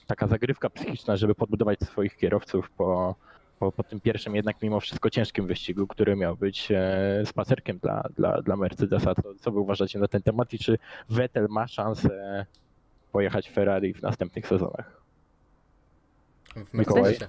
[0.07, 3.15] taka zagrywka psychiczna, żeby podbudować swoich kierowców po,
[3.59, 8.03] po, po tym pierwszym jednak mimo wszystko ciężkim wyścigu, który miał być e, spacerkiem dla,
[8.15, 9.15] dla, dla Mercedesa.
[9.15, 10.77] Co, co wy uważacie na ten temat i czy
[11.09, 12.45] Vettel ma szansę
[13.11, 15.01] pojechać Ferrari w następnych sezonach?
[16.55, 17.27] W Mercedesie.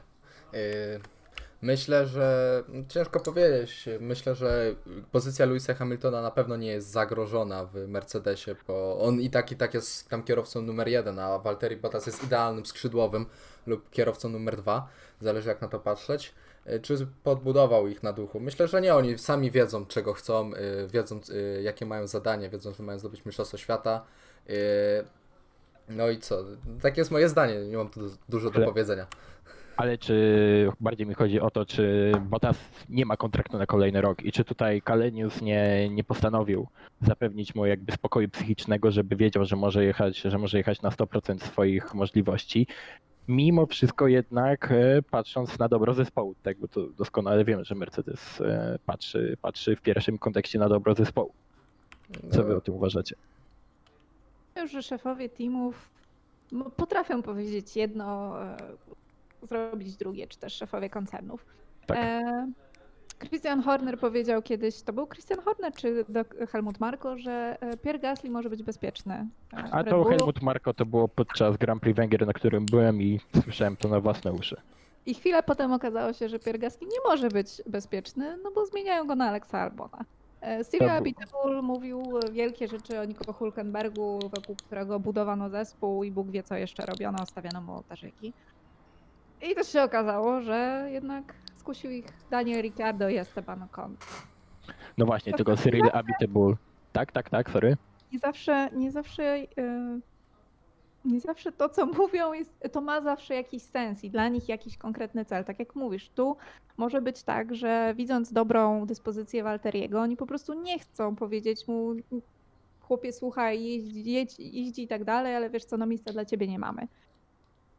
[1.62, 3.88] Myślę, że ciężko powiedzieć.
[4.00, 4.74] Myślę, że
[5.12, 9.56] pozycja Louisa Hamiltona na pewno nie jest zagrożona w Mercedesie, bo on i tak i
[9.56, 13.26] tak jest tam kierowcą numer jeden, a Valtteri Bottas jest idealnym skrzydłowym
[13.66, 14.88] lub kierowcą numer dwa.
[15.20, 16.34] Zależy jak na to patrzeć.
[16.66, 18.40] y, czy podbudował ich na duchu?
[18.40, 18.94] Myślę, że nie.
[18.94, 23.24] Oni sami wiedzą, czego chcą, y, wiedzą, y, jakie mają zadanie, wiedzą, że mają zdobyć
[23.24, 24.04] Mistrzostwo Świata.
[25.88, 26.44] No i co?
[26.82, 29.06] Takie jest moje zdanie, nie mam tu dużo do Ale- powiedzenia.
[29.80, 32.56] Ale czy bardziej mi chodzi o to, czy Bottas
[32.88, 36.66] nie ma kontraktu na kolejny rok i czy tutaj Kalenius nie, nie postanowił
[37.00, 41.38] zapewnić mu jakby spokoju psychicznego, żeby wiedział, że może jechać, że może jechać na 100%
[41.38, 42.66] swoich możliwości.
[43.28, 48.40] Mimo wszystko jednak e, patrząc na dobro zespołu, tak bo to doskonale wiemy, że Mercedes
[48.40, 51.32] e, patrzy, patrzy w pierwszym kontekście na dobro zespołu.
[52.30, 53.16] Co wy o tym uważacie?
[54.56, 55.90] Już, że szefowie teamów
[56.52, 58.56] no, potrafią powiedzieć jedno, e,
[59.42, 61.46] zrobić drugie, czy też szefowie koncernów.
[61.86, 61.98] Tak.
[62.00, 62.50] E,
[63.18, 66.04] Christian Horner powiedział kiedyś, to był Christian Horner czy
[66.52, 69.28] Helmut Marko, że e, Pierre Gasly może być bezpieczny.
[69.52, 70.04] e, A to.
[70.04, 74.00] Helmut Marko to było podczas Grand Prix Węgier, na którym byłem i słyszałem to na
[74.00, 74.56] własne uszy.
[75.06, 79.06] I chwilę potem okazało się, że Pierre Gasly nie może być bezpieczny, no bo zmieniają
[79.06, 80.04] go na Alexa Albona.
[80.40, 86.30] E, Cyril Abiteboul mówił wielkie rzeczy o Nico Hulkenbergu, wokół którego budowano zespół i Bóg
[86.30, 88.32] wie co jeszcze robiono, stawiano mu ołtarzyki.
[89.42, 93.96] I też się okazało, że jednak skusił ich Daniel Ricciardo i Esteban Ocon.
[94.98, 96.56] No właśnie, tylko Cyril Abiteboul.
[96.92, 97.76] Tak, tak, tak, sorry.
[98.12, 99.22] Nie zawsze, nie zawsze,
[99.58, 100.00] e,
[101.04, 104.76] nie zawsze to, co mówią, jest, to ma zawsze jakiś sens i dla nich jakiś
[104.76, 105.44] konkretny cel.
[105.44, 106.36] Tak jak mówisz, tu
[106.76, 111.94] może być tak, że widząc dobrą dyspozycję Walteriego, oni po prostu nie chcą powiedzieć mu,
[112.80, 113.62] chłopie, słuchaj,
[114.04, 116.88] jedź, jeździ i tak dalej, ale wiesz co, no miejsca dla ciebie nie mamy.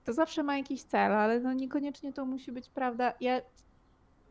[0.06, 3.14] To zawsze ma jakiś cel, ale no niekoniecznie to musi być prawda.
[3.22, 3.41] Ja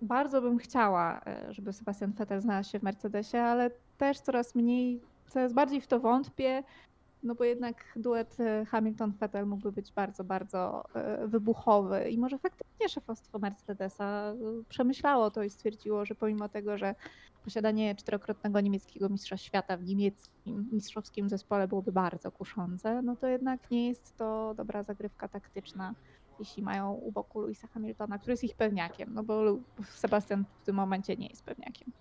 [0.03, 5.01] bardzo bym chciała, e, żeby Sebastian Vettel znalazł się w Mercedesie, ale też coraz mniej,
[5.29, 6.63] coraz bardziej w to wątpię,
[7.23, 12.89] no bo jednak duet e, Hamilton-Vettel mógłby być bardzo, bardzo e, wybuchowy i może faktycznie
[12.89, 14.35] szefostwo Mercedesa e,
[14.69, 16.95] przemyślało to i stwierdziło, że pomimo tego, że
[17.45, 23.71] posiadanie czterokrotnego niemieckiego mistrza świata w niemieckim mistrzowskim zespole byłoby bardzo kuszące, no to jednak
[23.71, 25.95] nie jest to dobra zagrywka taktyczna,
[26.39, 30.77] jeśli mają u boku Louisa Hamiltona, który jest ich pewniakiem, no bo Sebastian w tym
[30.77, 31.93] momencie nie jest pewniakiem.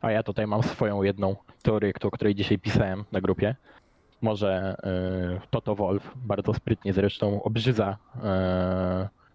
[0.00, 3.56] A ja tutaj mam swoją jedną teorię, o której dzisiaj pisałem na grupie.
[4.20, 4.76] Może
[5.36, 8.20] y, Toto Wolf, bardzo sprytnie zresztą, obrzydza y,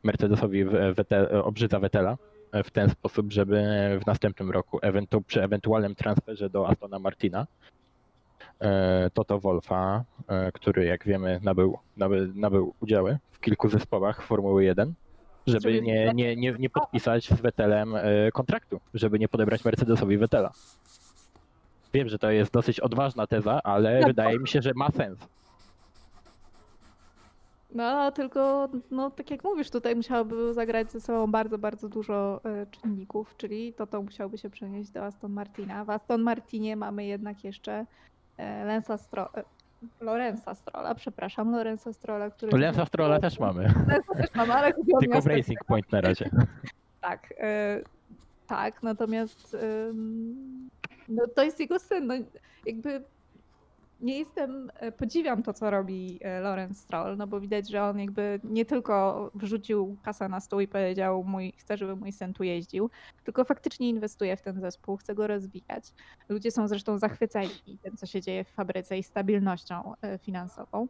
[0.03, 2.17] Mercedesowi w- Wete, obrzydza Vettela
[2.55, 3.63] y, w ten sposób, żeby
[4.03, 7.47] w następnym roku, ewentu, przy ewentualnym transferze do Astona Martina,
[9.13, 10.03] Toto Wolfa,
[10.53, 14.93] który jak wiemy nabył, nabył, nabył udziały w kilku zespołach Formuły 1,
[15.47, 20.51] żeby nie, nie, nie, nie podpisać z Vettelem y, kontraktu, żeby nie podebrać Mercedesowi Vettela.
[21.95, 24.07] Wiem, że to jest dosyć odważna teza, ale No.
[24.07, 25.19] wydaje mi się, że ma sens.
[27.75, 32.65] No, tylko, no, tak jak mówisz, tutaj musiałoby zagrać ze sobą bardzo, bardzo dużo e,
[32.65, 35.85] czynników, czyli to to musiałby się przenieść do Aston Martina.
[35.85, 37.85] W Aston Martinie mamy jednak jeszcze
[38.37, 39.29] e, Lensa Stro...
[39.37, 39.43] e,
[40.01, 42.57] Lorenza Strolla, przepraszam, Lorenza Strolla, który...
[42.57, 46.29] Lensa Strolla też mamy, Lensa też mamy, ale tylko w Racing Point na razie.
[47.01, 47.81] Tak, e,
[48.47, 49.57] tak, natomiast
[49.89, 50.69] ym,
[51.09, 52.07] no, to jest jego syn.
[52.07, 52.13] No,
[52.65, 53.03] jakby
[54.01, 57.99] nie jestem, e, podziwiam to, co robi e, Lorenz Stroll, no bo widać, że on
[57.99, 62.43] jakby nie tylko wrzucił kasę na stół i powiedział, mój, chcę, żeby mój syn tu
[62.43, 62.89] jeździł,
[63.23, 65.93] tylko faktycznie inwestuje w ten zespół, chce go rozwijać.
[66.29, 70.87] Ludzie są zresztą zachwyceni tym, co się dzieje w fabryce i stabilnością e, finansową.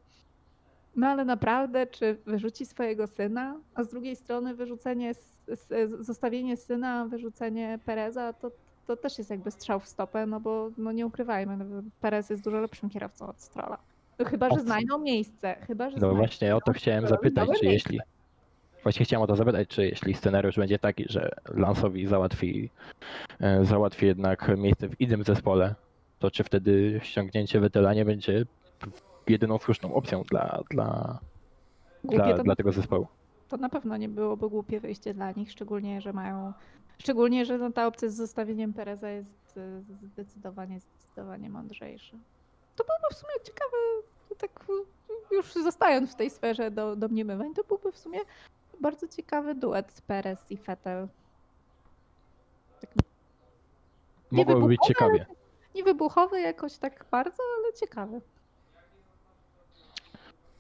[0.95, 5.13] No ale naprawdę, czy wyrzuci swojego syna, a z drugiej strony wyrzucenie,
[5.99, 8.51] zostawienie syna, wyrzucenie Pereza, to,
[8.88, 12.44] to też jest jakby strzał w stopę, no bo no nie ukrywajmy, no, Perez jest
[12.44, 13.78] dużo lepszym kierowcą od Strolla.
[14.20, 17.66] No chyba, że znajdą miejsce, chyba, że No znajdą właśnie o to chciałem zapytać, czy
[17.66, 18.00] jeśli...
[18.84, 22.70] Właśnie chciałem o to zapytać, czy jeśli scenariusz będzie taki, że Lansowi załatwi,
[23.40, 25.76] e, załatwi jednak miejsce w innym zespole,
[26.20, 28.46] to czy wtedy ściągnięcie Vettela nie będzie
[29.28, 31.20] jedyną słuszną opcją dla, dla,
[32.04, 33.08] Głupie dla, to, dla tego zespołu?
[33.48, 36.54] to na pewno nie byłoby głupie wyjście dla nich, szczególnie, że mają,
[37.00, 42.18] szczególnie, że no, ta opcja z zostawieniem Pereza jest y, zdecydowanie, zdecydowanie mądrzejsza.
[42.76, 43.78] To byłby w sumie ciekawy,
[44.38, 44.66] tak
[45.32, 48.20] już zostając w tej sferze do, domniemywań, to byłby w sumie
[48.82, 51.08] bardzo ciekawy duet Perez i Vettel.
[54.32, 55.26] Nie Mogłoby być ciekawie.
[55.76, 58.22] Nie wybuchowy jakoś tak bardzo, ale ciekawy.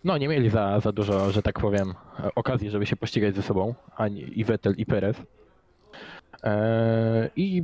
[0.03, 3.41] No, nie mieli za, za dużo, że tak powiem, e, okazji, żeby się pościgać ze
[3.41, 5.17] sobą, ani i Vettel, i Perez.
[6.45, 7.63] Eee, I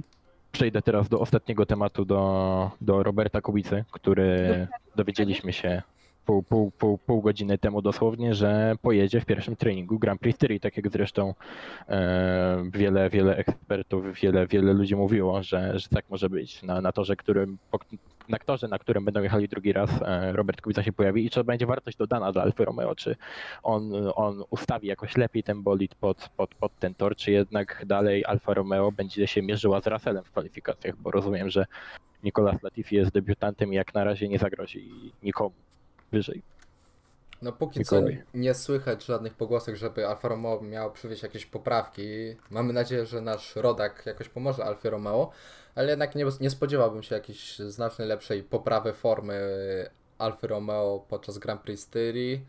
[0.52, 5.82] przejdę teraz do ostatniego tematu, do, do Roberta Kubicy, który dowiedzieliśmy się
[6.26, 10.60] pół, pół, pół, pół godziny temu dosłownie, że pojedzie w pierwszym treningu Grand Prix Styrii,
[10.60, 11.34] tak jak zresztą
[11.90, 16.64] e, wiele, wiele ekspertów, wiele, wiele ludzi mówiło, że, że tak może być.
[16.64, 17.80] Na, na torze, którym, po,
[18.32, 21.26] na torze, na którym będą jechali drugi raz, e, Robert Kubica się pojawi.
[21.26, 23.16] I czy to będzie wartość dodana dla Alfa Romeo, czy
[23.64, 28.26] on, on ustawi jakoś lepiej ten bolid pod, pod, pod ten tor, czy jednak dalej
[28.26, 31.66] Alfa Romeo będzie się mierzyła z Russellem w kwalifikacjach, bo rozumiem, że
[32.24, 35.56] Nicolas Latifi jest debiutantem i jak na razie nie zagrozi nikomu
[36.12, 36.42] wyżej.
[37.42, 38.02] No póki co
[38.34, 42.04] nie słychać żadnych pogłosek, żeby Alfa Romeo miało przywieźć jakieś poprawki.
[42.50, 45.32] Mamy nadzieję, że nasz rodak jakoś pomoże Alfie Romeo,
[45.76, 49.40] ale jednak nie, nie spodziewałbym się jakiejś znacznie lepszej poprawy formy
[50.18, 52.46] Alfy Romeo podczas Grand Prix Styrii.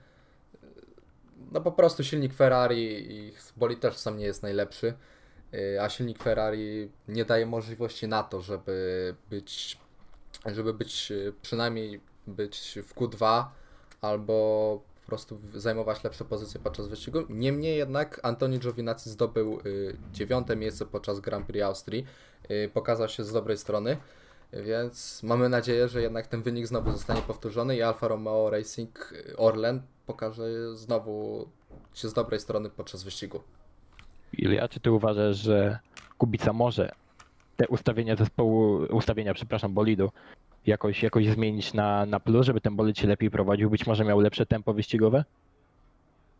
[1.53, 4.95] No po prostu silnik Ferrari i bolid też sam nie jest najlepszy,
[5.55, 9.79] y, a silnik Ferrari nie daje możliwości na to, żeby być,
[10.47, 13.45] żeby być y, przynajmniej być w Q2
[14.03, 17.19] albo po prostu zajmować lepsze pozycje podczas wyścigu.
[17.29, 22.07] Niemniej jednak Antoni Giovinazzi zdobył y, dziewiąte miejsce podczas Grand Prix Austrii.
[22.51, 23.97] Y, pokazał się z dobrej strony,
[24.53, 29.37] więc mamy nadzieję, że jednak ten wynik znowu zostanie powtórzony i Alfa Romeo Racing y,
[29.37, 31.47] Orlen pokaże znowu
[31.95, 33.41] się z dobrej strony podczas wyścigu.
[34.33, 35.79] Ilia, czy ty uważasz, że
[36.19, 36.93] Kubica może
[37.57, 40.11] te ustawienia zespołu, ustawienia, przepraszam, bolidu
[40.67, 44.21] jakoś, jakoś zmienić na, na plus, żeby ten bolid się lepiej prowadził, być może miał
[44.21, 45.25] lepsze tempo wyścigowe?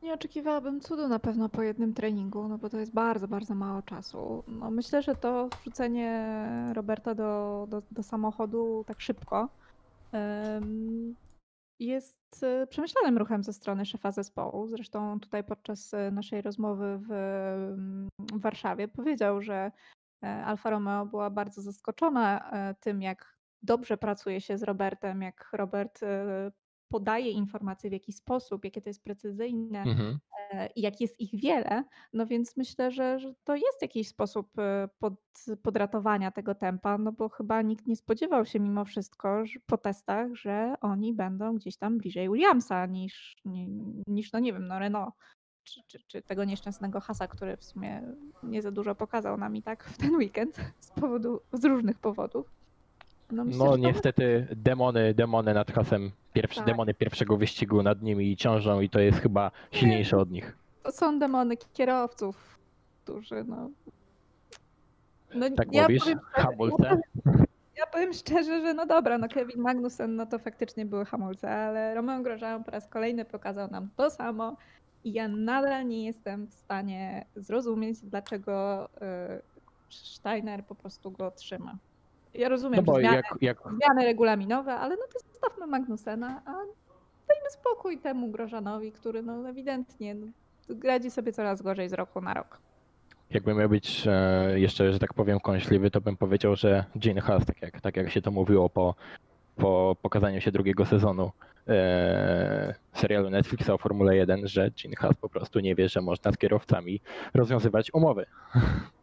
[0.03, 3.83] Nie oczekiwałabym cudu na pewno po jednym treningu, no bo to jest bardzo, bardzo mało
[3.83, 4.45] czasu.
[4.49, 6.37] No myślę, że to wrzucenie
[6.75, 9.49] Roberta do, do, do samochodu tak szybko
[11.81, 14.69] jest e, przemyślanym ruchem ze strony szefa zespołu.
[14.69, 17.09] Zresztą tutaj podczas e, naszej rozmowy w,
[18.19, 19.73] w Warszawie powiedział, że
[20.23, 22.51] e, Alfa Romeo była bardzo zaskoczona
[22.81, 23.32] tym, jak
[23.63, 26.53] dobrze pracuje się z Robertem, jak Robert e,
[26.89, 30.19] podaje informacje w jaki sposób, jakie to jest precyzyjne Mhm.
[30.53, 34.59] e, i jak jest ich wiele, no więc myślę, że, że to jest jakiś sposób
[34.59, 35.15] e, pod,
[35.63, 40.35] podratowania tego tempa, no bo chyba nikt nie spodziewał się mimo wszystko że, po testach,
[40.35, 45.15] że oni będą gdzieś tam bliżej Williamsa niż, ni- niż no nie wiem, no Renault.
[45.65, 48.03] Czy, czy, czy tego nieszczęsnego hasa, który w sumie
[48.43, 52.62] nie za dużo pokazał nam i tak w ten weekend z powodu, z różnych powodów.
[53.33, 56.67] No, myślę, No to niestety demony, demony nad hasem, pierwszy, Tak.
[56.67, 60.57] demony pierwszego wyścigu nad nimi ciążą i to jest chyba silniejsze od nich.
[60.83, 62.59] To są demony kierowców,
[63.05, 63.71] którzy no.
[65.35, 66.03] no Tak ja mówisz?
[66.03, 67.01] powiem Hamulce?
[67.77, 71.95] Ja powiem, szczerze, że no dobra, no Kevin Magnussen, no to faktycznie były hamulce, ale
[71.95, 74.57] Romeo Grosjean po raz kolejny pokazał nam to samo
[75.05, 78.89] i ja nadal nie jestem w stanie zrozumieć, dlaczego
[79.39, 79.43] y,
[79.89, 81.77] Steiner po prostu go trzyma.
[82.35, 86.53] Ja rozumiem, No bo zmiany, jak, jak zmiany regulaminowe, ale no to zostawmy Magnusena, a
[87.29, 90.27] dajmy spokój temu Grożanowi, który no ewidentnie no,
[90.85, 92.59] radzi sobie coraz gorzej z roku na rok.
[93.31, 97.47] Jakbym miał być e, jeszcze, że tak powiem, kąśliwy, to bym powiedział, że Gene Haas,
[97.47, 98.95] tak jak, tak jak się to mówiło po,
[99.57, 101.31] po pokazaniu się drugiego sezonu
[101.69, 106.33] e, serialu Netflixa o Formule 1, że Gene Haas po prostu nie wie, że można
[106.33, 107.01] z kierowcami
[107.35, 108.27] rozwiązywać umowy.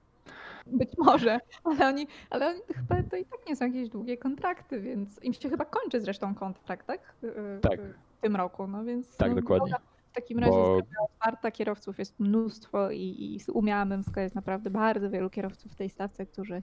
[0.72, 4.82] Być może, ale oni, ale oni chyba to i tak nie są jakieś długie kontrakty,
[4.82, 7.16] więc im się chyba kończy zresztą kontrakt, tak?
[7.62, 7.82] Tak.
[8.18, 9.18] W tym roku, no więc.
[9.18, 9.74] Tak, no, dokładnie.
[10.12, 13.00] W takim razie Bo- jest otwarta, kierowców jest mnóstwo i,
[13.48, 16.62] i umiałabym wskazać naprawdę bardzo wielu kierowców w tej stawce, którzy,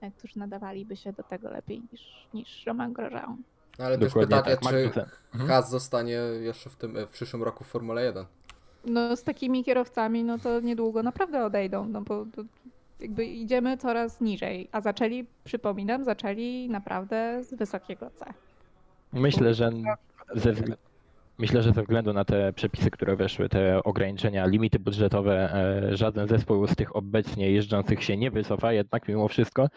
[0.00, 3.36] e, którzy nadawaliby się do tego lepiej niż, niż Roman Grosjean.
[3.78, 5.04] No ale też pytanie, tak, czy Magnussen.
[5.34, 5.50] Mhm.
[5.50, 8.26] Haas zostanie jeszcze w, tym, w przyszłym roku w Formule 1.
[8.84, 12.42] No z takimi kierowcami, no to niedługo naprawdę odejdą, no bo to
[13.02, 18.24] jakby idziemy coraz niżej, a zaczęli, przypominam, zaczęli naprawdę z wysokiego C.
[19.12, 19.70] Myślę, że
[20.34, 20.52] ze,
[21.38, 26.28] myślę, że ze względu na te przepisy, które weszły, te ograniczenia, limity budżetowe, e, żaden
[26.28, 29.68] zespół z tych obecnie jeżdżących się nie wycofa, jednak mimo wszystko,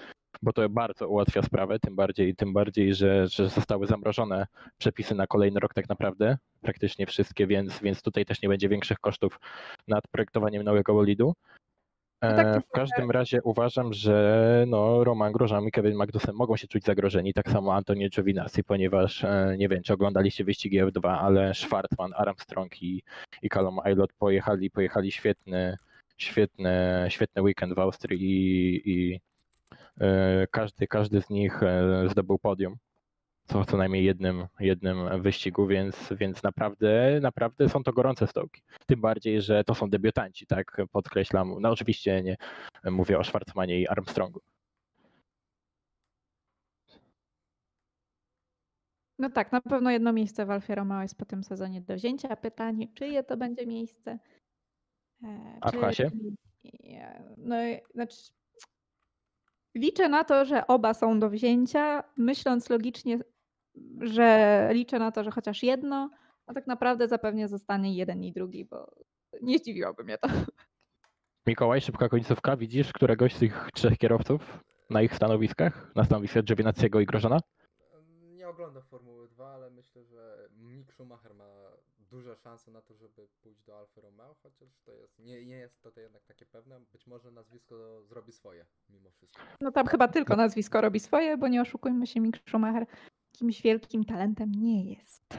[0.41, 4.47] bo to bardzo ułatwia sprawę, tym bardziej, tym bardziej, że, że zostały zamrożone
[4.77, 8.99] przepisy na kolejny rok tak naprawdę, praktycznie wszystkie, więc, więc tutaj też nie będzie większych
[8.99, 9.39] kosztów
[9.87, 11.35] nad projektowaniem nowego bolidu.
[12.29, 16.57] No tak, E, W każdym razie uważam, że no, Roman Grosjean i Kevin Magnussen mogą
[16.57, 21.17] się czuć zagrożeni, tak samo Antonio Giovinazzi, ponieważ e, nie wiem, czy oglądaliście wyścigi F2,
[21.19, 23.03] ale Schwartzman, Armstrong i,
[23.41, 25.77] i Callum Aylott pojechali, pojechali świetny,
[26.17, 29.19] świetny, świetny weekend w Austrii i, i
[30.01, 31.61] e, każdy, każdy z nich
[32.11, 32.75] zdobył podium.
[33.47, 38.61] Co, co najmniej jednym, jednym wyścigu, więc, więc naprawdę, naprawdę są to gorące stołki.
[38.85, 40.77] Tym bardziej, że to są debiutanci, tak?
[40.91, 41.55] Podkreślam.
[41.59, 42.37] No oczywiście nie
[42.91, 44.41] mówię o Schwarzmanie i Armstrongu.
[49.19, 52.35] No tak, na pewno jedno miejsce w Alfie Romeo jest po tym sezonie do wzięcia.
[52.35, 54.19] Pytanie, czyje to będzie miejsce?
[55.23, 56.09] E, A w klasie?
[56.83, 57.55] Ja- No,
[57.93, 58.17] znaczy,
[59.75, 63.19] liczę na to, że oba są do wzięcia, myśląc logicznie,
[64.01, 66.09] że liczę na to, że chociaż jedno,
[66.47, 68.91] a tak naprawdę zapewne zostanie jeden i drugi, bo
[69.41, 70.27] nie zdziwiłoby mnie to.
[71.47, 72.57] Mikołaj, szybka końcówka.
[72.57, 74.59] Widzisz któregoś z tych trzech kierowców
[74.89, 75.95] na ich stanowiskach?
[75.95, 77.39] Na stanowiskach Giovinazziego i Grożana?
[78.21, 81.45] Nie oglądam Formuły 2, ale myślę, że Mick Schumacher ma
[81.97, 85.81] duże szanse na to, żeby pójść do Alfa Romeo, chociaż to jest, nie, nie jest
[85.81, 86.79] to jednak takie pewne.
[86.91, 89.41] Być może nazwisko zrobi swoje mimo wszystko.
[89.61, 92.85] No tam chyba tylko nazwisko robi swoje, bo nie oszukujmy się, Mick Schumacher
[93.35, 95.37] jakimś wielkim talentem nie jest.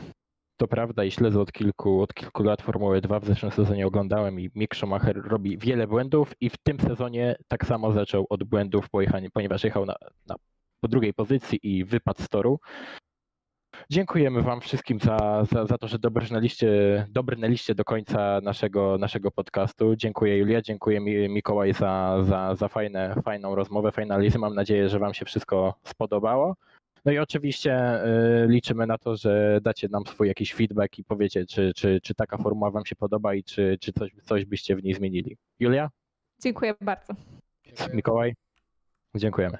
[0.60, 3.20] To prawda i śledzę od kilku, od kilku lat Formułę 2.
[3.20, 7.66] W zeszłym sezonie oglądałem i Mick Schumacher robi wiele błędów i w tym sezonie tak
[7.66, 8.86] samo zaczął od błędów,
[9.32, 9.94] ponieważ jechał na,
[10.26, 10.34] na,
[10.80, 12.58] po drugiej pozycji i wypadł z toru.
[13.90, 19.96] Dziękujemy Wam wszystkim za, za, za to, że dobrnęliście, dobrnęliście do końca naszego, naszego podcastu.
[19.96, 24.38] Dziękuję Julia, dziękuję Mi- Mikołaj za, za, za fajne, fajną rozmowę, fajne analizy.
[24.38, 26.56] Mam nadzieję, że Wam się wszystko spodobało.
[27.06, 31.46] No i oczywiście y, liczymy na to, że dacie nam swój jakiś feedback i powiecie,
[31.46, 34.82] czy, czy, czy taka formuła Wam się podoba i czy, czy coś, coś byście w
[34.82, 35.36] niej zmienili.
[35.60, 35.90] Julia?
[36.42, 37.14] Dziękuję bardzo.
[37.94, 38.34] Mikołaj?
[39.14, 39.58] Dziękujemy.